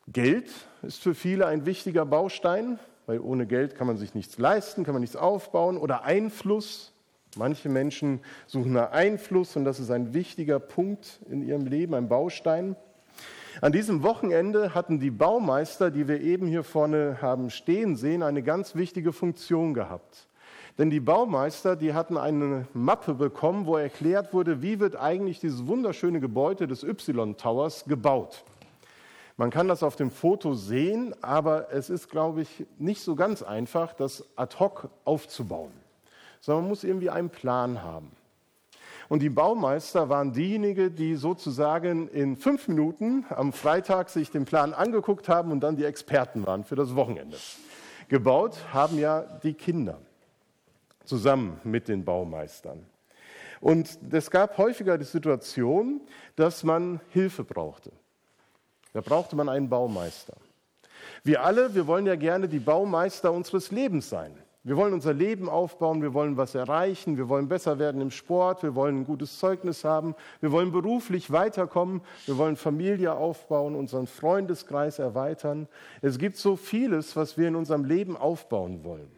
Geld 0.08 0.50
ist 0.82 1.00
für 1.00 1.14
viele 1.14 1.47
ein 1.47 1.66
wichtiger 1.66 2.04
Baustein, 2.04 2.80
weil 3.06 3.20
ohne 3.20 3.47
Geld 3.47 3.76
kann 3.76 3.87
man 3.87 3.97
sich 3.97 4.12
nichts 4.12 4.38
leisten, 4.38 4.82
kann 4.82 4.92
man 4.92 5.02
nichts 5.02 5.14
aufbauen. 5.14 5.78
Oder 5.78 6.02
Einfluss, 6.02 6.92
Manche 7.37 7.68
Menschen 7.68 8.20
suchen 8.49 8.73
nach 8.73 8.90
Einfluss 8.90 9.54
und 9.54 9.64
das 9.64 9.78
ist 9.78 9.90
ein 9.90 10.14
wichtiger 10.14 10.58
Punkt 10.58 11.20
in 11.30 11.47
ihrem 11.47 11.66
Leben, 11.66 11.94
ein 11.94 12.08
Baustein. 12.08 12.75
An 13.61 13.70
diesem 13.70 14.02
Wochenende 14.02 14.75
hatten 14.75 14.99
die 14.99 15.12
Baumeister, 15.12 15.92
die 15.92 16.08
wir 16.08 16.20
eben 16.23 16.49
hier 16.49 16.64
vorne 16.64 17.18
haben 17.23 17.50
stehen 17.50 17.94
sehen, 17.94 18.25
eine 18.25 18.42
ganz 18.42 18.75
wichtige 18.75 19.12
Funktion 19.12 19.75
gehabt. 19.75 20.26
Denn 20.78 20.90
die 20.90 21.00
Baumeister, 21.00 21.74
die 21.76 21.94
hatten 21.94 22.16
eine 22.16 22.66
Mappe 22.72 23.14
bekommen, 23.14 23.66
wo 23.66 23.76
erklärt 23.76 24.32
wurde, 24.32 24.62
wie 24.62 24.78
wird 24.78 24.96
eigentlich 24.96 25.40
dieses 25.40 25.66
wunderschöne 25.66 26.20
Gebäude 26.20 26.66
des 26.68 26.84
Y-Towers 26.84 27.84
gebaut. 27.86 28.44
Man 29.36 29.50
kann 29.50 29.68
das 29.68 29.82
auf 29.82 29.96
dem 29.96 30.10
Foto 30.10 30.54
sehen, 30.54 31.14
aber 31.22 31.72
es 31.72 31.90
ist, 31.90 32.10
glaube 32.10 32.42
ich, 32.42 32.66
nicht 32.78 33.02
so 33.02 33.16
ganz 33.16 33.42
einfach, 33.42 33.92
das 33.92 34.24
ad 34.36 34.56
hoc 34.58 34.88
aufzubauen 35.04 35.72
sondern 36.40 36.64
man 36.64 36.70
muss 36.70 36.84
irgendwie 36.84 37.10
einen 37.10 37.30
Plan 37.30 37.82
haben. 37.82 38.10
Und 39.08 39.20
die 39.20 39.30
Baumeister 39.30 40.10
waren 40.10 40.32
diejenigen, 40.32 40.94
die 40.94 41.14
sozusagen 41.14 42.08
in 42.08 42.36
fünf 42.36 42.68
Minuten 42.68 43.24
am 43.30 43.52
Freitag 43.52 44.10
sich 44.10 44.30
den 44.30 44.44
Plan 44.44 44.74
angeguckt 44.74 45.28
haben 45.28 45.50
und 45.50 45.60
dann 45.60 45.76
die 45.76 45.84
Experten 45.84 46.46
waren 46.46 46.64
für 46.64 46.76
das 46.76 46.94
Wochenende. 46.94 47.38
Gebaut 48.08 48.56
haben 48.72 48.98
ja 48.98 49.22
die 49.42 49.54
Kinder 49.54 49.98
zusammen 51.08 51.60
mit 51.64 51.88
den 51.88 52.04
Baumeistern. 52.04 52.86
Und 53.60 53.98
es 54.10 54.30
gab 54.30 54.56
häufiger 54.58 54.98
die 54.98 55.04
Situation, 55.04 56.00
dass 56.36 56.62
man 56.62 57.00
Hilfe 57.10 57.42
brauchte. 57.42 57.90
Da 58.92 59.00
brauchte 59.00 59.34
man 59.34 59.48
einen 59.48 59.68
Baumeister. 59.68 60.34
Wir 61.24 61.42
alle, 61.42 61.74
wir 61.74 61.86
wollen 61.86 62.06
ja 62.06 62.16
gerne 62.16 62.48
die 62.48 62.60
Baumeister 62.60 63.32
unseres 63.32 63.70
Lebens 63.70 64.08
sein. 64.08 64.32
Wir 64.64 64.76
wollen 64.76 64.92
unser 64.92 65.14
Leben 65.14 65.48
aufbauen, 65.48 66.02
wir 66.02 66.12
wollen 66.12 66.36
was 66.36 66.54
erreichen, 66.54 67.16
wir 67.16 67.28
wollen 67.28 67.48
besser 67.48 67.78
werden 67.78 68.02
im 68.02 68.10
Sport, 68.10 68.62
wir 68.62 68.74
wollen 68.74 69.00
ein 69.00 69.04
gutes 69.04 69.38
Zeugnis 69.38 69.84
haben, 69.84 70.14
wir 70.40 70.52
wollen 70.52 70.72
beruflich 70.72 71.30
weiterkommen, 71.30 72.02
wir 72.26 72.36
wollen 72.36 72.56
Familie 72.56 73.14
aufbauen, 73.14 73.74
unseren 73.74 74.06
Freundeskreis 74.06 74.98
erweitern. 74.98 75.68
Es 76.02 76.18
gibt 76.18 76.36
so 76.36 76.56
vieles, 76.56 77.16
was 77.16 77.38
wir 77.38 77.48
in 77.48 77.56
unserem 77.56 77.84
Leben 77.84 78.16
aufbauen 78.16 78.84
wollen. 78.84 79.17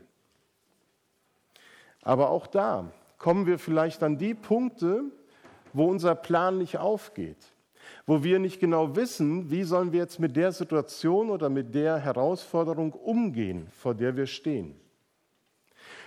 Aber 2.02 2.30
auch 2.30 2.46
da 2.46 2.90
kommen 3.18 3.46
wir 3.46 3.58
vielleicht 3.58 4.02
an 4.02 4.18
die 4.18 4.34
Punkte, 4.34 5.04
wo 5.72 5.86
unser 5.86 6.14
Plan 6.14 6.58
nicht 6.58 6.78
aufgeht, 6.78 7.36
wo 8.06 8.24
wir 8.24 8.38
nicht 8.38 8.60
genau 8.60 8.96
wissen, 8.96 9.50
wie 9.50 9.62
sollen 9.62 9.92
wir 9.92 10.00
jetzt 10.00 10.18
mit 10.18 10.36
der 10.36 10.52
Situation 10.52 11.30
oder 11.30 11.48
mit 11.48 11.74
der 11.74 11.98
Herausforderung 11.98 12.92
umgehen, 12.92 13.68
vor 13.72 13.94
der 13.94 14.16
wir 14.16 14.26
stehen. 14.26 14.74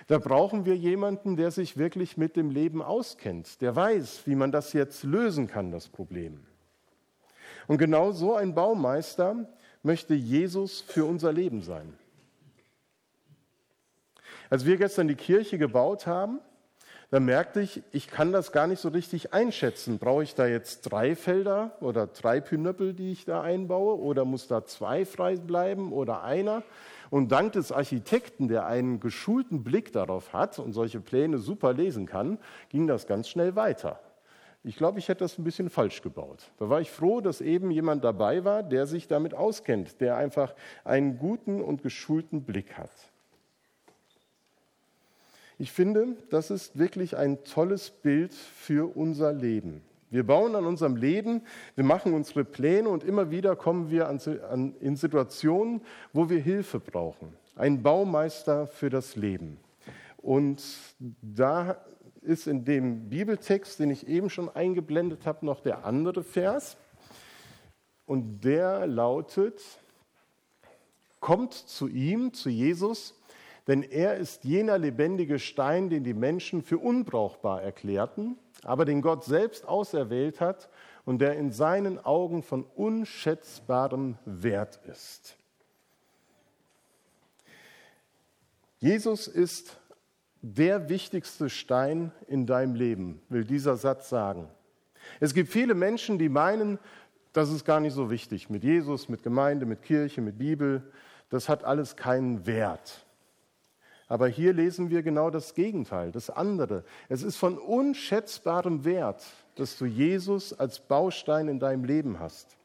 Da 0.07 0.17
brauchen 0.17 0.65
wir 0.65 0.75
jemanden, 0.75 1.37
der 1.37 1.51
sich 1.51 1.77
wirklich 1.77 2.17
mit 2.17 2.35
dem 2.35 2.49
Leben 2.49 2.81
auskennt, 2.81 3.61
der 3.61 3.75
weiß, 3.75 4.23
wie 4.25 4.35
man 4.35 4.51
das 4.51 4.73
jetzt 4.73 5.03
lösen 5.03 5.47
kann, 5.47 5.71
das 5.71 5.87
Problem. 5.87 6.41
Und 7.67 7.77
genau 7.77 8.11
so 8.11 8.35
ein 8.35 8.53
Baumeister 8.53 9.47
möchte 9.81 10.13
Jesus 10.13 10.81
für 10.81 11.05
unser 11.05 11.31
Leben 11.31 11.61
sein. 11.61 11.93
Als 14.49 14.65
wir 14.65 14.77
gestern 14.77 15.07
die 15.07 15.15
Kirche 15.15 15.57
gebaut 15.57 16.07
haben, 16.07 16.39
da 17.13 17.19
merkte 17.19 17.61
ich, 17.61 17.83
ich 17.91 18.07
kann 18.07 18.31
das 18.31 18.51
gar 18.51 18.65
nicht 18.65 18.79
so 18.79 18.89
richtig 18.89 19.33
einschätzen. 19.33 19.99
Brauche 19.99 20.23
ich 20.23 20.33
da 20.33 20.47
jetzt 20.47 20.81
drei 20.81 21.15
Felder 21.15 21.77
oder 21.79 22.07
drei 22.07 22.41
Pinöppel, 22.41 22.93
die 22.95 23.11
ich 23.11 23.25
da 23.25 23.41
einbaue, 23.43 23.99
oder 23.99 24.25
muss 24.25 24.47
da 24.47 24.65
zwei 24.65 25.05
frei 25.05 25.35
bleiben 25.35 25.93
oder 25.93 26.23
einer? 26.23 26.63
Und 27.11 27.31
dank 27.31 27.53
des 27.53 27.71
Architekten, 27.71 28.47
der 28.47 28.65
einen 28.65 28.99
geschulten 28.99 29.63
Blick 29.63 29.93
darauf 29.93 30.33
hat 30.33 30.57
und 30.57 30.73
solche 30.73 30.99
Pläne 30.99 31.37
super 31.37 31.73
lesen 31.73 32.07
kann, 32.07 32.39
ging 32.69 32.87
das 32.87 33.05
ganz 33.05 33.29
schnell 33.29 33.55
weiter. 33.55 33.99
Ich 34.63 34.77
glaube, 34.77 34.97
ich 34.97 35.07
hätte 35.07 35.19
das 35.19 35.37
ein 35.37 35.43
bisschen 35.43 35.69
falsch 35.69 36.01
gebaut. 36.01 36.51
Da 36.57 36.67
war 36.67 36.81
ich 36.81 36.89
froh, 36.89 37.21
dass 37.21 37.41
eben 37.41 37.69
jemand 37.69 38.03
dabei 38.03 38.43
war, 38.43 38.63
der 38.63 38.87
sich 38.87 39.07
damit 39.07 39.35
auskennt, 39.35 40.01
der 40.01 40.17
einfach 40.17 40.55
einen 40.83 41.19
guten 41.19 41.61
und 41.61 41.83
geschulten 41.83 42.43
Blick 42.43 42.75
hat. 42.75 42.89
Ich 45.59 45.71
finde, 45.71 46.17
das 46.29 46.51
ist 46.51 46.77
wirklich 46.77 47.15
ein 47.17 47.43
tolles 47.43 47.91
Bild 47.91 48.33
für 48.33 48.95
unser 48.95 49.33
Leben. 49.33 49.81
Wir 50.09 50.25
bauen 50.25 50.55
an 50.55 50.65
unserem 50.65 50.95
Leben, 50.95 51.41
wir 51.75 51.83
machen 51.83 52.13
unsere 52.13 52.43
Pläne 52.43 52.89
und 52.89 53.03
immer 53.03 53.31
wieder 53.31 53.55
kommen 53.55 53.89
wir 53.89 54.07
an, 54.07 54.19
an, 54.49 54.75
in 54.79 54.95
Situationen, 54.95 55.81
wo 56.11 56.29
wir 56.29 56.39
Hilfe 56.39 56.79
brauchen. 56.79 57.33
Ein 57.55 57.81
Baumeister 57.81 58.67
für 58.67 58.89
das 58.89 59.15
Leben. 59.15 59.57
Und 60.17 60.63
da 61.21 61.77
ist 62.21 62.47
in 62.47 62.63
dem 62.63 63.09
Bibeltext, 63.09 63.79
den 63.79 63.89
ich 63.89 64.07
eben 64.07 64.29
schon 64.29 64.49
eingeblendet 64.49 65.25
habe, 65.25 65.45
noch 65.45 65.59
der 65.59 65.85
andere 65.85 66.23
Vers. 66.23 66.77
Und 68.05 68.41
der 68.41 68.87
lautet, 68.87 69.61
kommt 71.19 71.53
zu 71.53 71.87
ihm, 71.87 72.33
zu 72.33 72.49
Jesus, 72.49 73.19
denn 73.67 73.83
er 73.83 74.15
ist 74.17 74.43
jener 74.43 74.77
lebendige 74.77 75.39
Stein, 75.39 75.89
den 75.89 76.03
die 76.03 76.13
Menschen 76.13 76.61
für 76.61 76.77
unbrauchbar 76.77 77.61
erklärten 77.61 78.37
aber 78.63 78.85
den 78.85 79.01
Gott 79.01 79.23
selbst 79.23 79.67
auserwählt 79.67 80.41
hat 80.41 80.69
und 81.05 81.19
der 81.19 81.35
in 81.37 81.51
seinen 81.51 82.03
Augen 82.03 82.43
von 82.43 82.63
unschätzbarem 82.63 84.17
Wert 84.25 84.79
ist. 84.87 85.37
Jesus 88.79 89.27
ist 89.27 89.79
der 90.41 90.89
wichtigste 90.89 91.49
Stein 91.49 92.11
in 92.27 92.45
deinem 92.45 92.75
Leben, 92.75 93.21
will 93.29 93.45
dieser 93.45 93.77
Satz 93.77 94.09
sagen. 94.09 94.49
Es 95.19 95.33
gibt 95.33 95.49
viele 95.49 95.73
Menschen, 95.73 96.17
die 96.17 96.29
meinen, 96.29 96.79
das 97.31 97.49
ist 97.49 97.65
gar 97.65 97.79
nicht 97.79 97.93
so 97.93 98.09
wichtig 98.09 98.49
mit 98.49 98.63
Jesus, 98.63 99.09
mit 99.09 99.23
Gemeinde, 99.23 99.65
mit 99.65 99.81
Kirche, 99.83 100.21
mit 100.21 100.37
Bibel. 100.37 100.91
Das 101.29 101.49
hat 101.49 101.63
alles 101.63 101.95
keinen 101.95 102.45
Wert. 102.45 103.02
Aber 104.07 104.27
hier 104.27 104.53
lesen 104.53 104.89
wir 104.89 105.01
genau 105.01 105.29
das 105.29 105.53
Gegenteil, 105.53 106.11
das 106.11 106.29
andere. 106.29 106.83
Es 107.09 107.23
ist 107.23 107.37
von 107.37 107.57
unschätzbarem 107.57 108.85
Wert, 108.85 109.23
dass 109.55 109.77
du 109.77 109.85
Jesus 109.85 110.53
als 110.53 110.79
Baustein 110.79 111.47
in 111.47 111.59
deinem 111.59 111.85
Leben 111.85 112.19
hast. 112.19 112.57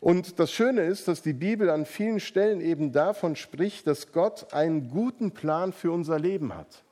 Und 0.00 0.38
das 0.38 0.52
Schöne 0.52 0.82
ist, 0.82 1.08
dass 1.08 1.22
die 1.22 1.32
Bibel 1.32 1.70
an 1.70 1.86
vielen 1.86 2.20
Stellen 2.20 2.60
eben 2.60 2.92
davon 2.92 3.36
spricht, 3.36 3.86
dass 3.86 4.12
Gott 4.12 4.52
einen 4.52 4.90
guten 4.90 5.30
Plan 5.32 5.72
für 5.72 5.92
unser 5.92 6.18
Leben 6.18 6.54
hat. 6.54 6.84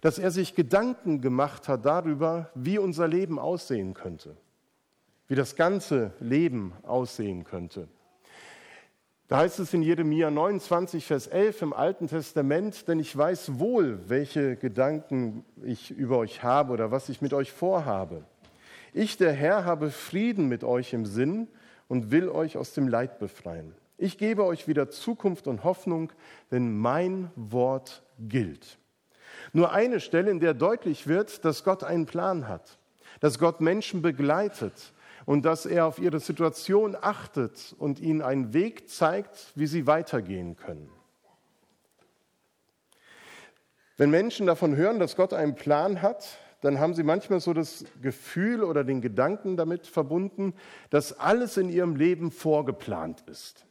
Dass 0.00 0.18
er 0.18 0.32
sich 0.32 0.56
Gedanken 0.56 1.20
gemacht 1.20 1.68
hat 1.68 1.84
darüber, 1.84 2.50
wie 2.56 2.78
unser 2.78 3.06
Leben 3.06 3.38
aussehen 3.38 3.94
könnte. 3.94 4.36
wie 5.32 5.34
das 5.34 5.56
ganze 5.56 6.12
Leben 6.20 6.74
aussehen 6.82 7.44
könnte. 7.44 7.88
Da 9.32 9.38
heißt 9.38 9.60
es 9.60 9.72
in 9.72 9.80
Jeremia 9.80 10.30
29, 10.30 11.06
Vers 11.06 11.26
11 11.26 11.62
im 11.62 11.72
Alten 11.72 12.06
Testament, 12.06 12.86
denn 12.86 13.00
ich 13.00 13.16
weiß 13.16 13.58
wohl, 13.58 13.98
welche 14.06 14.56
Gedanken 14.56 15.42
ich 15.64 15.90
über 15.90 16.18
euch 16.18 16.42
habe 16.42 16.74
oder 16.74 16.90
was 16.90 17.08
ich 17.08 17.22
mit 17.22 17.32
euch 17.32 17.50
vorhabe. 17.50 18.24
Ich, 18.92 19.16
der 19.16 19.32
Herr, 19.32 19.64
habe 19.64 19.90
Frieden 19.90 20.50
mit 20.50 20.64
euch 20.64 20.92
im 20.92 21.06
Sinn 21.06 21.48
und 21.88 22.10
will 22.10 22.28
euch 22.28 22.58
aus 22.58 22.74
dem 22.74 22.88
Leid 22.88 23.18
befreien. 23.18 23.74
Ich 23.96 24.18
gebe 24.18 24.44
euch 24.44 24.68
wieder 24.68 24.90
Zukunft 24.90 25.46
und 25.46 25.64
Hoffnung, 25.64 26.12
denn 26.50 26.76
mein 26.76 27.30
Wort 27.34 28.02
gilt. 28.18 28.76
Nur 29.54 29.72
eine 29.72 30.00
Stelle, 30.00 30.30
in 30.30 30.40
der 30.40 30.52
deutlich 30.52 31.06
wird, 31.06 31.42
dass 31.46 31.64
Gott 31.64 31.84
einen 31.84 32.04
Plan 32.04 32.48
hat, 32.48 32.76
dass 33.20 33.38
Gott 33.38 33.62
Menschen 33.62 34.02
begleitet 34.02 34.92
und 35.26 35.44
dass 35.44 35.66
er 35.66 35.86
auf 35.86 35.98
ihre 35.98 36.20
Situation 36.20 36.96
achtet 37.00 37.74
und 37.78 38.00
ihnen 38.00 38.22
einen 38.22 38.52
Weg 38.52 38.88
zeigt, 38.88 39.52
wie 39.54 39.66
sie 39.66 39.86
weitergehen 39.86 40.56
können. 40.56 40.90
Wenn 43.96 44.10
Menschen 44.10 44.46
davon 44.46 44.74
hören, 44.74 44.98
dass 44.98 45.16
Gott 45.16 45.32
einen 45.32 45.54
Plan 45.54 46.02
hat, 46.02 46.38
dann 46.62 46.78
haben 46.78 46.94
sie 46.94 47.02
manchmal 47.02 47.40
so 47.40 47.52
das 47.52 47.84
Gefühl 48.00 48.62
oder 48.62 48.84
den 48.84 49.00
Gedanken 49.00 49.56
damit 49.56 49.86
verbunden, 49.86 50.54
dass 50.90 51.18
alles 51.18 51.56
in 51.56 51.68
ihrem 51.68 51.96
Leben 51.96 52.30
vorgeplant 52.30 53.22
ist 53.26 53.66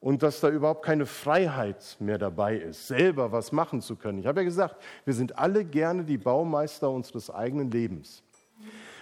und 0.00 0.24
dass 0.24 0.40
da 0.40 0.48
überhaupt 0.48 0.84
keine 0.84 1.06
Freiheit 1.06 1.96
mehr 2.00 2.18
dabei 2.18 2.56
ist, 2.56 2.88
selber 2.88 3.30
was 3.30 3.52
machen 3.52 3.80
zu 3.80 3.94
können. 3.94 4.18
Ich 4.18 4.26
habe 4.26 4.40
ja 4.40 4.44
gesagt, 4.44 4.82
wir 5.04 5.14
sind 5.14 5.38
alle 5.38 5.64
gerne 5.64 6.04
die 6.04 6.18
Baumeister 6.18 6.90
unseres 6.90 7.30
eigenen 7.30 7.70
Lebens. 7.70 8.24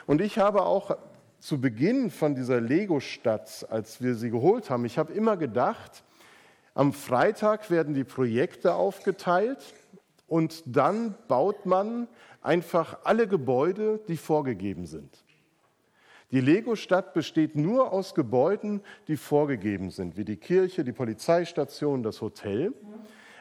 Und 0.06 0.20
ich 0.20 0.38
habe 0.38 0.62
auch 0.62 0.98
zu 1.40 1.60
Beginn 1.60 2.10
von 2.10 2.34
dieser 2.34 2.60
Lego-Stadt, 2.60 3.66
als 3.70 4.02
wir 4.02 4.14
sie 4.14 4.30
geholt 4.30 4.70
haben, 4.70 4.84
ich 4.84 4.98
habe 4.98 5.12
immer 5.12 5.36
gedacht, 5.36 6.04
am 6.74 6.92
Freitag 6.92 7.70
werden 7.70 7.94
die 7.94 8.04
Projekte 8.04 8.74
aufgeteilt 8.74 9.74
und 10.28 10.62
dann 10.66 11.14
baut 11.26 11.66
man 11.66 12.06
einfach 12.42 12.98
alle 13.04 13.26
Gebäude, 13.26 14.00
die 14.06 14.16
vorgegeben 14.16 14.86
sind. 14.86 15.24
Die 16.30 16.40
Lego-Stadt 16.40 17.12
besteht 17.12 17.56
nur 17.56 17.92
aus 17.92 18.14
Gebäuden, 18.14 18.82
die 19.08 19.16
vorgegeben 19.16 19.90
sind, 19.90 20.16
wie 20.16 20.24
die 20.24 20.36
Kirche, 20.36 20.84
die 20.84 20.92
Polizeistation, 20.92 22.04
das 22.04 22.20
Hotel. 22.20 22.72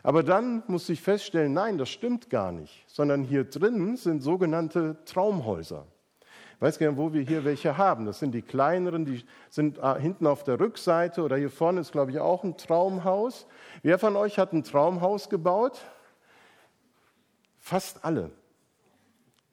Aber 0.02 0.24
dann 0.24 0.64
muss 0.68 0.90
ich 0.90 1.02
feststellen, 1.02 1.54
nein, 1.54 1.78
das 1.78 1.90
stimmt 1.90 2.30
gar 2.30 2.52
nicht, 2.52 2.86
sondern 2.88 3.24
hier 3.24 3.44
drin 3.44 3.96
sind 3.96 4.22
sogenannte 4.22 4.98
Traumhäuser. 5.06 5.86
Weiß 6.60 6.78
gar 6.78 6.90
nicht, 6.90 6.98
wo 6.98 7.14
wir 7.14 7.22
hier 7.22 7.46
welche 7.46 7.78
haben. 7.78 8.06
Das 8.06 8.20
sind 8.20 8.34
die 8.34 8.42
kleineren, 8.42 9.06
die 9.06 9.24
sind 9.50 9.80
ah, 9.80 9.96
hinten 9.96 10.28
auf 10.28 10.44
der 10.44 10.60
Rückseite 10.60 11.24
oder 11.24 11.38
hier 11.38 11.50
vorne 11.50 11.80
ist, 11.82 11.94
glaube 11.94 12.12
ich, 12.12 12.20
auch 12.20 12.44
ein 12.44 12.58
Traumhaus. 12.58 13.48
Wer 13.82 13.98
von 13.98 14.16
euch 14.18 14.38
hat 14.38 14.52
ein 14.52 14.64
Traumhaus 14.64 15.30
gebaut? 15.30 15.80
Fast 17.60 18.04
alle. 18.04 18.32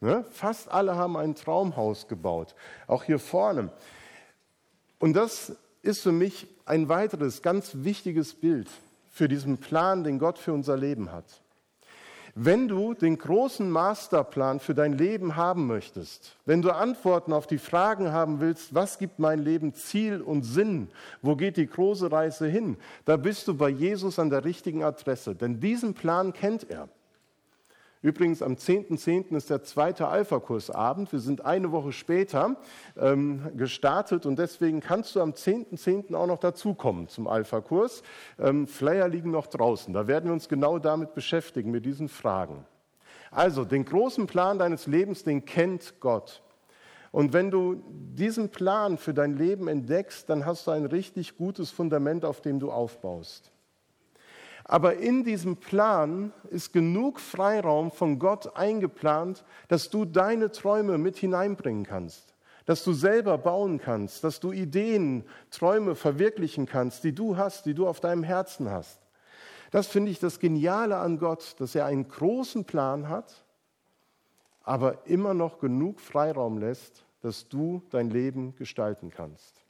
Ne? 0.00 0.24
Fast 0.30 0.70
alle 0.70 0.96
haben 0.96 1.16
ein 1.16 1.34
Traumhaus 1.34 2.08
gebaut, 2.08 2.54
auch 2.86 3.04
hier 3.04 3.18
vorne. 3.18 3.70
Und 4.98 5.14
das 5.14 5.56
ist 5.82 6.02
für 6.02 6.12
mich 6.12 6.48
ein 6.64 6.88
weiteres 6.88 7.42
ganz 7.42 7.72
wichtiges 7.76 8.34
Bild 8.34 8.68
für 9.10 9.28
diesen 9.28 9.58
Plan, 9.58 10.04
den 10.04 10.18
Gott 10.18 10.38
für 10.38 10.52
unser 10.52 10.76
Leben 10.76 11.12
hat. 11.12 11.40
Wenn 12.38 12.68
du 12.68 12.92
den 12.92 13.16
großen 13.16 13.70
Masterplan 13.70 14.60
für 14.60 14.74
dein 14.74 14.92
Leben 14.92 15.36
haben 15.36 15.66
möchtest, 15.66 16.36
wenn 16.44 16.60
du 16.60 16.70
Antworten 16.70 17.32
auf 17.32 17.46
die 17.46 17.56
Fragen 17.56 18.12
haben 18.12 18.40
willst, 18.40 18.74
was 18.74 18.98
gibt 18.98 19.18
mein 19.18 19.38
Leben 19.38 19.72
Ziel 19.72 20.20
und 20.20 20.42
Sinn, 20.42 20.88
wo 21.22 21.34
geht 21.34 21.56
die 21.56 21.66
große 21.66 22.12
Reise 22.12 22.46
hin, 22.46 22.76
da 23.06 23.16
bist 23.16 23.48
du 23.48 23.56
bei 23.56 23.70
Jesus 23.70 24.18
an 24.18 24.28
der 24.28 24.44
richtigen 24.44 24.84
Adresse, 24.84 25.34
denn 25.34 25.60
diesen 25.60 25.94
Plan 25.94 26.34
kennt 26.34 26.68
er. 26.68 26.90
Übrigens, 28.02 28.42
am 28.42 28.54
10.10. 28.54 29.30
.10. 29.30 29.36
ist 29.36 29.50
der 29.50 29.62
zweite 29.62 30.08
Alpha-Kursabend. 30.08 31.10
Wir 31.12 31.20
sind 31.20 31.44
eine 31.44 31.72
Woche 31.72 31.92
später 31.92 32.56
ähm, 32.96 33.50
gestartet 33.56 34.26
und 34.26 34.38
deswegen 34.38 34.80
kannst 34.80 35.16
du 35.16 35.20
am 35.20 35.30
10.10. 35.30 36.08
.10. 36.08 36.14
auch 36.14 36.26
noch 36.26 36.38
dazukommen 36.38 37.08
zum 37.08 37.26
Alpha-Kurs. 37.26 38.02
Ähm, 38.38 38.66
Flyer 38.66 39.08
liegen 39.08 39.30
noch 39.30 39.46
draußen. 39.46 39.94
Da 39.94 40.06
werden 40.06 40.26
wir 40.26 40.32
uns 40.32 40.48
genau 40.48 40.78
damit 40.78 41.14
beschäftigen, 41.14 41.70
mit 41.70 41.86
diesen 41.86 42.08
Fragen. 42.08 42.66
Also, 43.30 43.64
den 43.64 43.84
großen 43.84 44.26
Plan 44.26 44.58
deines 44.58 44.86
Lebens, 44.86 45.24
den 45.24 45.44
kennt 45.44 45.98
Gott. 46.00 46.42
Und 47.12 47.32
wenn 47.32 47.50
du 47.50 47.82
diesen 48.14 48.50
Plan 48.50 48.98
für 48.98 49.14
dein 49.14 49.36
Leben 49.36 49.68
entdeckst, 49.68 50.28
dann 50.28 50.44
hast 50.44 50.66
du 50.66 50.70
ein 50.70 50.84
richtig 50.84 51.36
gutes 51.36 51.70
Fundament, 51.70 52.24
auf 52.24 52.40
dem 52.42 52.60
du 52.60 52.70
aufbaust. 52.70 53.52
Aber 54.68 54.96
in 54.96 55.22
diesem 55.22 55.58
Plan 55.58 56.32
ist 56.50 56.72
genug 56.72 57.20
Freiraum 57.20 57.92
von 57.92 58.18
Gott 58.18 58.56
eingeplant, 58.56 59.44
dass 59.68 59.90
du 59.90 60.04
deine 60.04 60.50
Träume 60.50 60.98
mit 60.98 61.16
hineinbringen 61.16 61.84
kannst, 61.84 62.34
dass 62.64 62.82
du 62.82 62.92
selber 62.92 63.38
bauen 63.38 63.78
kannst, 63.78 64.24
dass 64.24 64.40
du 64.40 64.50
Ideen, 64.50 65.24
Träume 65.52 65.94
verwirklichen 65.94 66.66
kannst, 66.66 67.04
die 67.04 67.14
du 67.14 67.36
hast, 67.36 67.66
die 67.66 67.74
du 67.74 67.86
auf 67.86 68.00
deinem 68.00 68.24
Herzen 68.24 68.68
hast. 68.68 68.98
Das 69.70 69.86
finde 69.86 70.10
ich 70.10 70.18
das 70.18 70.40
Geniale 70.40 70.96
an 70.96 71.18
Gott, 71.18 71.54
dass 71.60 71.76
er 71.76 71.86
einen 71.86 72.08
großen 72.08 72.64
Plan 72.64 73.08
hat, 73.08 73.44
aber 74.64 75.06
immer 75.06 75.32
noch 75.32 75.60
genug 75.60 76.00
Freiraum 76.00 76.58
lässt, 76.58 77.04
dass 77.20 77.48
du 77.48 77.82
dein 77.90 78.10
Leben 78.10 78.56
gestalten 78.56 79.10
kannst. 79.10 79.65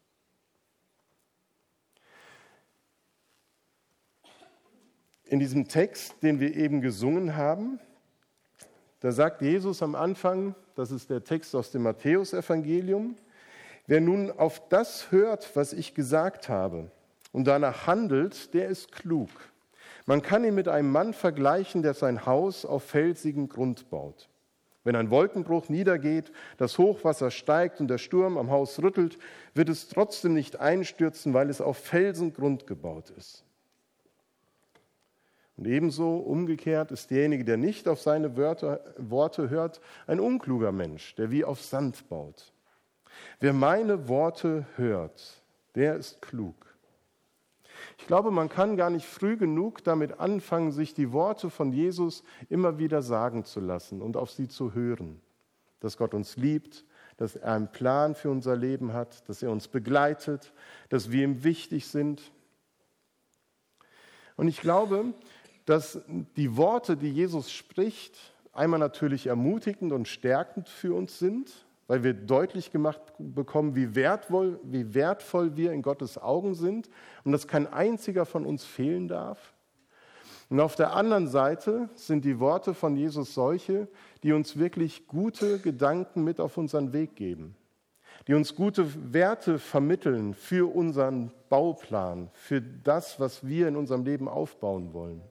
In 5.26 5.38
diesem 5.38 5.68
Text, 5.68 6.22
den 6.22 6.40
wir 6.40 6.56
eben 6.56 6.80
gesungen 6.80 7.36
haben, 7.36 7.80
da 9.00 9.12
sagt 9.12 9.42
Jesus 9.42 9.82
am 9.82 9.94
Anfang, 9.94 10.54
das 10.74 10.90
ist 10.90 11.10
der 11.10 11.24
Text 11.24 11.54
aus 11.54 11.70
dem 11.70 11.82
Matthäusevangelium, 11.82 13.16
wer 13.86 14.00
nun 14.00 14.30
auf 14.30 14.68
das 14.68 15.10
hört, 15.10 15.54
was 15.54 15.72
ich 15.72 15.94
gesagt 15.94 16.48
habe 16.48 16.90
und 17.32 17.46
danach 17.46 17.86
handelt, 17.86 18.54
der 18.54 18.68
ist 18.68 18.92
klug. 18.92 19.30
Man 20.06 20.22
kann 20.22 20.44
ihn 20.44 20.54
mit 20.54 20.68
einem 20.68 20.90
Mann 20.90 21.12
vergleichen, 21.12 21.82
der 21.82 21.94
sein 21.94 22.26
Haus 22.26 22.64
auf 22.64 22.84
felsigen 22.84 23.48
Grund 23.48 23.90
baut. 23.90 24.28
Wenn 24.84 24.94
ein 24.94 25.10
Wolkenbruch 25.10 25.68
niedergeht, 25.68 26.30
das 26.58 26.78
Hochwasser 26.78 27.32
steigt 27.32 27.80
und 27.80 27.88
der 27.88 27.98
Sturm 27.98 28.38
am 28.38 28.50
Haus 28.50 28.80
rüttelt, 28.80 29.18
wird 29.52 29.68
es 29.68 29.88
trotzdem 29.88 30.32
nicht 30.32 30.60
einstürzen, 30.60 31.34
weil 31.34 31.50
es 31.50 31.60
auf 31.60 31.76
Felsengrund 31.78 32.68
gebaut 32.68 33.10
ist. 33.10 33.44
Und 35.56 35.66
ebenso 35.66 36.18
umgekehrt 36.18 36.92
ist 36.92 37.10
derjenige, 37.10 37.44
der 37.44 37.56
nicht 37.56 37.88
auf 37.88 38.00
seine 38.00 38.36
Wörter, 38.36 38.80
Worte 38.98 39.48
hört, 39.48 39.80
ein 40.06 40.20
unkluger 40.20 40.70
Mensch, 40.70 41.14
der 41.14 41.30
wie 41.30 41.44
auf 41.44 41.62
Sand 41.62 42.08
baut. 42.08 42.52
Wer 43.40 43.54
meine 43.54 44.08
Worte 44.08 44.66
hört, 44.76 45.42
der 45.74 45.96
ist 45.96 46.20
klug. 46.20 46.54
Ich 47.98 48.06
glaube, 48.06 48.30
man 48.30 48.48
kann 48.48 48.76
gar 48.76 48.90
nicht 48.90 49.06
früh 49.06 49.36
genug 49.36 49.82
damit 49.84 50.20
anfangen, 50.20 50.72
sich 50.72 50.94
die 50.94 51.12
Worte 51.12 51.50
von 51.50 51.72
Jesus 51.72 52.22
immer 52.48 52.78
wieder 52.78 53.02
sagen 53.02 53.44
zu 53.44 53.60
lassen 53.60 54.02
und 54.02 54.16
auf 54.16 54.30
sie 54.30 54.48
zu 54.48 54.74
hören. 54.74 55.20
Dass 55.80 55.96
Gott 55.96 56.14
uns 56.14 56.36
liebt, 56.36 56.84
dass 57.16 57.36
er 57.36 57.54
einen 57.54 57.72
Plan 57.72 58.14
für 58.14 58.30
unser 58.30 58.56
Leben 58.56 58.92
hat, 58.92 59.28
dass 59.28 59.42
er 59.42 59.50
uns 59.50 59.68
begleitet, 59.68 60.52
dass 60.88 61.10
wir 61.10 61.24
ihm 61.24 61.44
wichtig 61.44 61.86
sind. 61.86 62.20
Und 64.36 64.48
ich 64.48 64.60
glaube, 64.60 65.14
dass 65.66 66.00
die 66.36 66.56
Worte, 66.56 66.96
die 66.96 67.10
Jesus 67.10 67.52
spricht, 67.52 68.16
einmal 68.52 68.80
natürlich 68.80 69.26
ermutigend 69.26 69.92
und 69.92 70.08
stärkend 70.08 70.68
für 70.68 70.94
uns 70.94 71.18
sind, 71.18 71.66
weil 71.88 72.02
wir 72.02 72.14
deutlich 72.14 72.72
gemacht 72.72 73.00
bekommen, 73.18 73.76
wie 73.76 73.94
wertvoll, 73.94 74.58
wie 74.62 74.94
wertvoll 74.94 75.56
wir 75.56 75.72
in 75.72 75.82
Gottes 75.82 76.18
Augen 76.18 76.54
sind 76.54 76.88
und 77.24 77.32
dass 77.32 77.46
kein 77.46 77.72
einziger 77.72 78.24
von 78.24 78.46
uns 78.46 78.64
fehlen 78.64 79.08
darf. 79.08 79.52
Und 80.48 80.60
auf 80.60 80.76
der 80.76 80.94
anderen 80.94 81.26
Seite 81.26 81.88
sind 81.94 82.24
die 82.24 82.38
Worte 82.38 82.72
von 82.72 82.96
Jesus 82.96 83.34
solche, 83.34 83.88
die 84.22 84.32
uns 84.32 84.56
wirklich 84.56 85.08
gute 85.08 85.58
Gedanken 85.58 86.22
mit 86.22 86.40
auf 86.40 86.56
unseren 86.56 86.92
Weg 86.92 87.16
geben, 87.16 87.56
die 88.28 88.34
uns 88.34 88.54
gute 88.54 89.12
Werte 89.12 89.58
vermitteln 89.58 90.34
für 90.34 90.72
unseren 90.72 91.32
Bauplan, 91.48 92.30
für 92.32 92.60
das, 92.60 93.18
was 93.18 93.46
wir 93.46 93.66
in 93.66 93.74
unserem 93.74 94.04
Leben 94.04 94.28
aufbauen 94.28 94.92
wollen. 94.92 95.22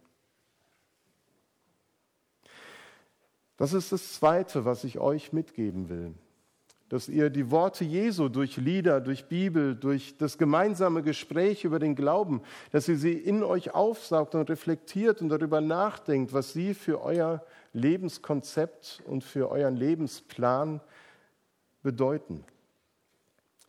Das 3.57 3.73
ist 3.73 3.91
das 3.91 4.13
Zweite, 4.13 4.65
was 4.65 4.83
ich 4.83 4.99
euch 4.99 5.31
mitgeben 5.33 5.89
will. 5.89 6.13
Dass 6.89 7.09
ihr 7.09 7.29
die 7.29 7.49
Worte 7.49 7.83
Jesu 7.83 8.29
durch 8.29 8.57
Lieder, 8.57 9.01
durch 9.01 9.25
Bibel, 9.25 9.75
durch 9.75 10.17
das 10.17 10.37
gemeinsame 10.37 11.01
Gespräch 11.01 11.63
über 11.63 11.79
den 11.79 11.95
Glauben, 11.95 12.41
dass 12.71 12.87
ihr 12.87 12.97
sie 12.97 13.13
in 13.13 13.43
euch 13.43 13.73
aufsaugt 13.73 14.35
und 14.35 14.49
reflektiert 14.49 15.21
und 15.21 15.29
darüber 15.29 15.61
nachdenkt, 15.61 16.33
was 16.33 16.53
sie 16.53 16.73
für 16.73 17.01
euer 17.01 17.43
Lebenskonzept 17.73 19.01
und 19.05 19.23
für 19.23 19.49
euren 19.49 19.75
Lebensplan 19.75 20.79
bedeuten. 21.81 22.43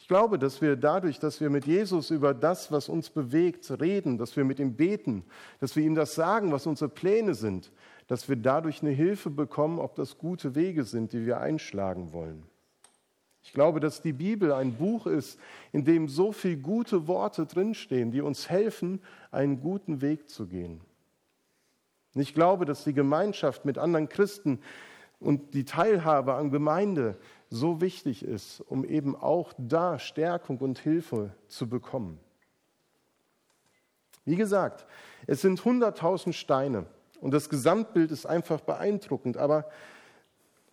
Ich 0.07 0.09
glaube, 0.09 0.39
dass 0.39 0.61
wir 0.61 0.77
dadurch, 0.77 1.19
dass 1.19 1.41
wir 1.41 1.51
mit 1.51 1.67
Jesus 1.67 2.13
über 2.13 2.33
das, 2.33 2.71
was 2.71 2.89
uns 2.89 3.11
bewegt, 3.11 3.69
reden, 3.81 4.19
dass 4.19 4.37
wir 4.37 4.45
mit 4.45 4.61
ihm 4.61 4.77
beten, 4.77 5.25
dass 5.59 5.75
wir 5.75 5.83
ihm 5.83 5.97
das 5.97 6.15
sagen, 6.15 6.53
was 6.53 6.67
unsere 6.67 6.89
Pläne 6.89 7.35
sind, 7.35 7.73
dass 8.07 8.29
wir 8.29 8.37
dadurch 8.37 8.83
eine 8.83 8.93
Hilfe 8.93 9.31
bekommen, 9.31 9.79
ob 9.79 9.95
das 9.95 10.19
gute 10.19 10.55
Wege 10.55 10.85
sind, 10.85 11.13
die 11.13 11.27
wir 11.27 11.41
einschlagen 11.41 12.13
wollen. 12.13 12.45
Ich 13.43 13.53
glaube, 13.53 13.79
dass 13.79 14.03
die 14.03 14.13
Bibel 14.13 14.53
ein 14.53 14.75
Buch 14.75 15.07
ist, 15.07 15.39
in 15.73 15.85
dem 15.85 16.09
so 16.09 16.33
viele 16.33 16.57
gute 16.57 17.07
Worte 17.07 17.47
drinstehen, 17.47 18.11
die 18.11 18.21
uns 18.21 18.51
helfen, 18.51 19.01
einen 19.31 19.61
guten 19.61 20.01
Weg 20.01 20.29
zu 20.29 20.47
gehen. 20.47 20.81
Und 22.15 22.23
ich 22.23 22.35
glaube, 22.35 22.65
dass 22.65 22.83
die 22.83 22.93
Gemeinschaft 22.93 23.65
mit 23.65 23.79
anderen 23.79 24.09
Christen 24.09 24.61
und 25.21 25.55
die 25.55 25.65
Teilhabe 25.65 26.35
an 26.35 26.51
Gemeinde 26.51 27.17
so 27.49 27.81
wichtig 27.81 28.25
ist, 28.25 28.61
um 28.61 28.85
eben 28.85 29.15
auch 29.15 29.53
da 29.59 29.99
Stärkung 29.99 30.59
und 30.59 30.79
Hilfe 30.79 31.31
zu 31.47 31.69
bekommen. 31.69 32.19
Wie 34.25 34.37
gesagt, 34.37 34.87
es 35.29 35.41
sind 35.41 35.61
100.000 35.61 36.33
Steine 36.33 36.87
und 37.21 37.33
das 37.33 37.49
Gesamtbild 37.49 38.11
ist 38.11 38.27
einfach 38.27 38.61
beeindruckend, 38.61 39.37
aber 39.37 39.69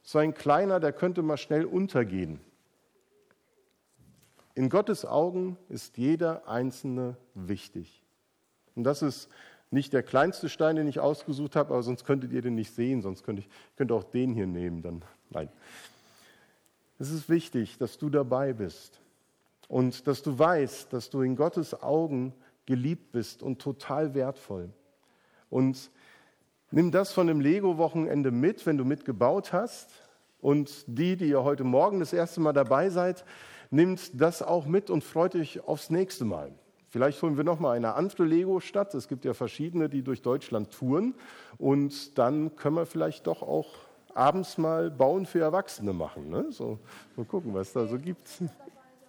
so 0.01 0.19
ein 0.19 0.33
kleiner, 0.33 0.79
der 0.79 0.91
könnte 0.91 1.21
mal 1.21 1.37
schnell 1.37 1.65
untergehen. 1.65 2.39
In 4.55 4.69
Gottes 4.69 5.05
Augen 5.05 5.57
ist 5.69 5.97
jeder 5.97 6.47
einzelne 6.47 7.17
wichtig. 7.33 8.03
Und 8.75 8.83
das 8.83 9.01
ist 9.01 9.29
nicht 9.71 9.93
der 9.93 10.03
kleinste 10.03 10.49
Stein, 10.49 10.75
den 10.75 10.87
ich 10.87 10.99
ausgesucht 10.99 11.55
habe, 11.55 11.73
aber 11.73 11.81
sonst 11.81 12.05
könntet 12.05 12.31
ihr 12.31 12.41
den 12.41 12.55
nicht 12.55 12.75
sehen, 12.75 13.01
sonst 13.01 13.23
könnte 13.23 13.41
ich 13.41 13.49
könnte 13.75 13.95
auch 13.95 14.03
den 14.03 14.33
hier 14.33 14.45
nehmen. 14.45 14.83
Dann. 14.83 15.03
Nein. 15.31 15.49
Es 16.99 17.09
ist 17.09 17.27
wichtig, 17.29 17.77
dass 17.79 17.97
du 17.97 18.09
dabei 18.09 18.53
bist 18.53 19.01
und 19.67 20.05
dass 20.05 20.21
du 20.21 20.37
weißt, 20.37 20.93
dass 20.93 21.09
du 21.09 21.21
in 21.21 21.35
Gottes 21.35 21.81
Augen 21.81 22.33
geliebt 22.65 23.11
bist 23.11 23.41
und 23.41 23.59
total 23.59 24.13
wertvoll. 24.13 24.69
Und 25.49 25.89
nimm 26.73 26.91
das 26.91 27.13
von 27.13 27.27
dem 27.27 27.39
Lego-Wochenende 27.39 28.31
mit, 28.31 28.65
wenn 28.65 28.77
du 28.77 28.83
mitgebaut 28.83 29.53
hast. 29.53 29.91
Und 30.41 30.85
die, 30.87 31.15
die 31.15 31.29
ihr 31.29 31.43
heute 31.43 31.63
Morgen 31.63 31.99
das 31.99 32.11
erste 32.11 32.41
Mal 32.41 32.51
dabei 32.51 32.89
seid, 32.89 33.23
nimmt 33.69 34.19
das 34.19 34.41
auch 34.41 34.65
mit 34.65 34.89
und 34.89 35.03
freut 35.03 35.35
euch 35.35 35.65
aufs 35.65 35.89
nächste 35.89 36.25
Mal. 36.25 36.51
Vielleicht 36.89 37.21
holen 37.21 37.37
wir 37.37 37.43
noch 37.43 37.59
mal 37.59 37.71
eine 37.71 37.93
andere 37.93 38.25
Lego-Stadt. 38.25 38.93
Es 38.93 39.07
gibt 39.07 39.23
ja 39.23 39.33
verschiedene, 39.33 39.87
die 39.87 40.03
durch 40.03 40.21
Deutschland 40.21 40.71
touren. 40.71 41.15
Und 41.57 42.17
dann 42.17 42.55
können 42.55 42.75
wir 42.75 42.85
vielleicht 42.85 43.27
doch 43.27 43.41
auch 43.41 43.69
abends 44.13 44.57
mal 44.57 44.91
Bauen 44.91 45.25
für 45.25 45.39
Erwachsene 45.39 45.93
machen. 45.93 46.29
Ne? 46.29 46.47
So, 46.51 46.79
mal 47.15 47.25
gucken, 47.25 47.53
was 47.53 47.71
da 47.71 47.85
so 47.85 47.97
gibt. 47.97 48.29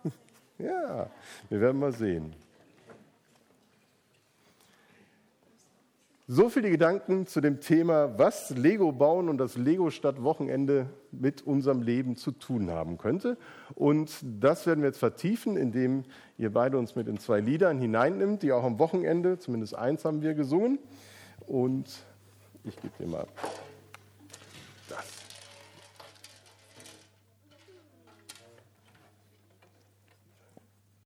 ja, 0.59 1.11
wir 1.49 1.61
werden 1.61 1.81
mal 1.81 1.93
sehen. 1.93 2.35
So 6.27 6.49
viele 6.49 6.71
Gedanken 6.71 7.27
zu 7.27 7.43
dem 7.43 7.61
Thema, 7.61 8.19
was 8.19 8.49
Lego 8.49 8.93
bauen 8.93 9.29
und 9.29 9.37
das 9.37 9.59
Lego 9.59 9.91
Stadt 9.91 10.23
Wochenende 10.23 10.87
mit 11.11 11.43
unserem 11.43 11.83
Leben 11.83 12.17
zu 12.17 12.31
tun 12.31 12.71
haben 12.71 12.97
könnte. 12.97 13.37
Und 13.75 14.11
das 14.23 14.67
werden 14.67 14.81
wir 14.81 14.87
jetzt 14.87 15.01
vertiefen, 15.01 15.59
indem 15.59 16.05
ihr 16.39 16.51
beide 16.51 16.79
uns 16.79 16.97
mit 16.97 17.09
in 17.09 17.19
zwei 17.19 17.41
Liedern 17.41 17.79
hineinnimmt, 17.79 18.43
die 18.43 18.53
auch 18.53 18.65
am 18.65 18.79
Wochenende, 18.79 19.39
zumindest 19.39 19.75
eins 19.75 20.07
haben 20.07 20.23
wir 20.23 20.33
gesungen. 20.33 20.79
Und 21.47 21.91
ich 22.65 22.77
gebe 22.77 22.95
dir 22.99 23.07
mal 23.07 23.21
ab. 23.21 23.29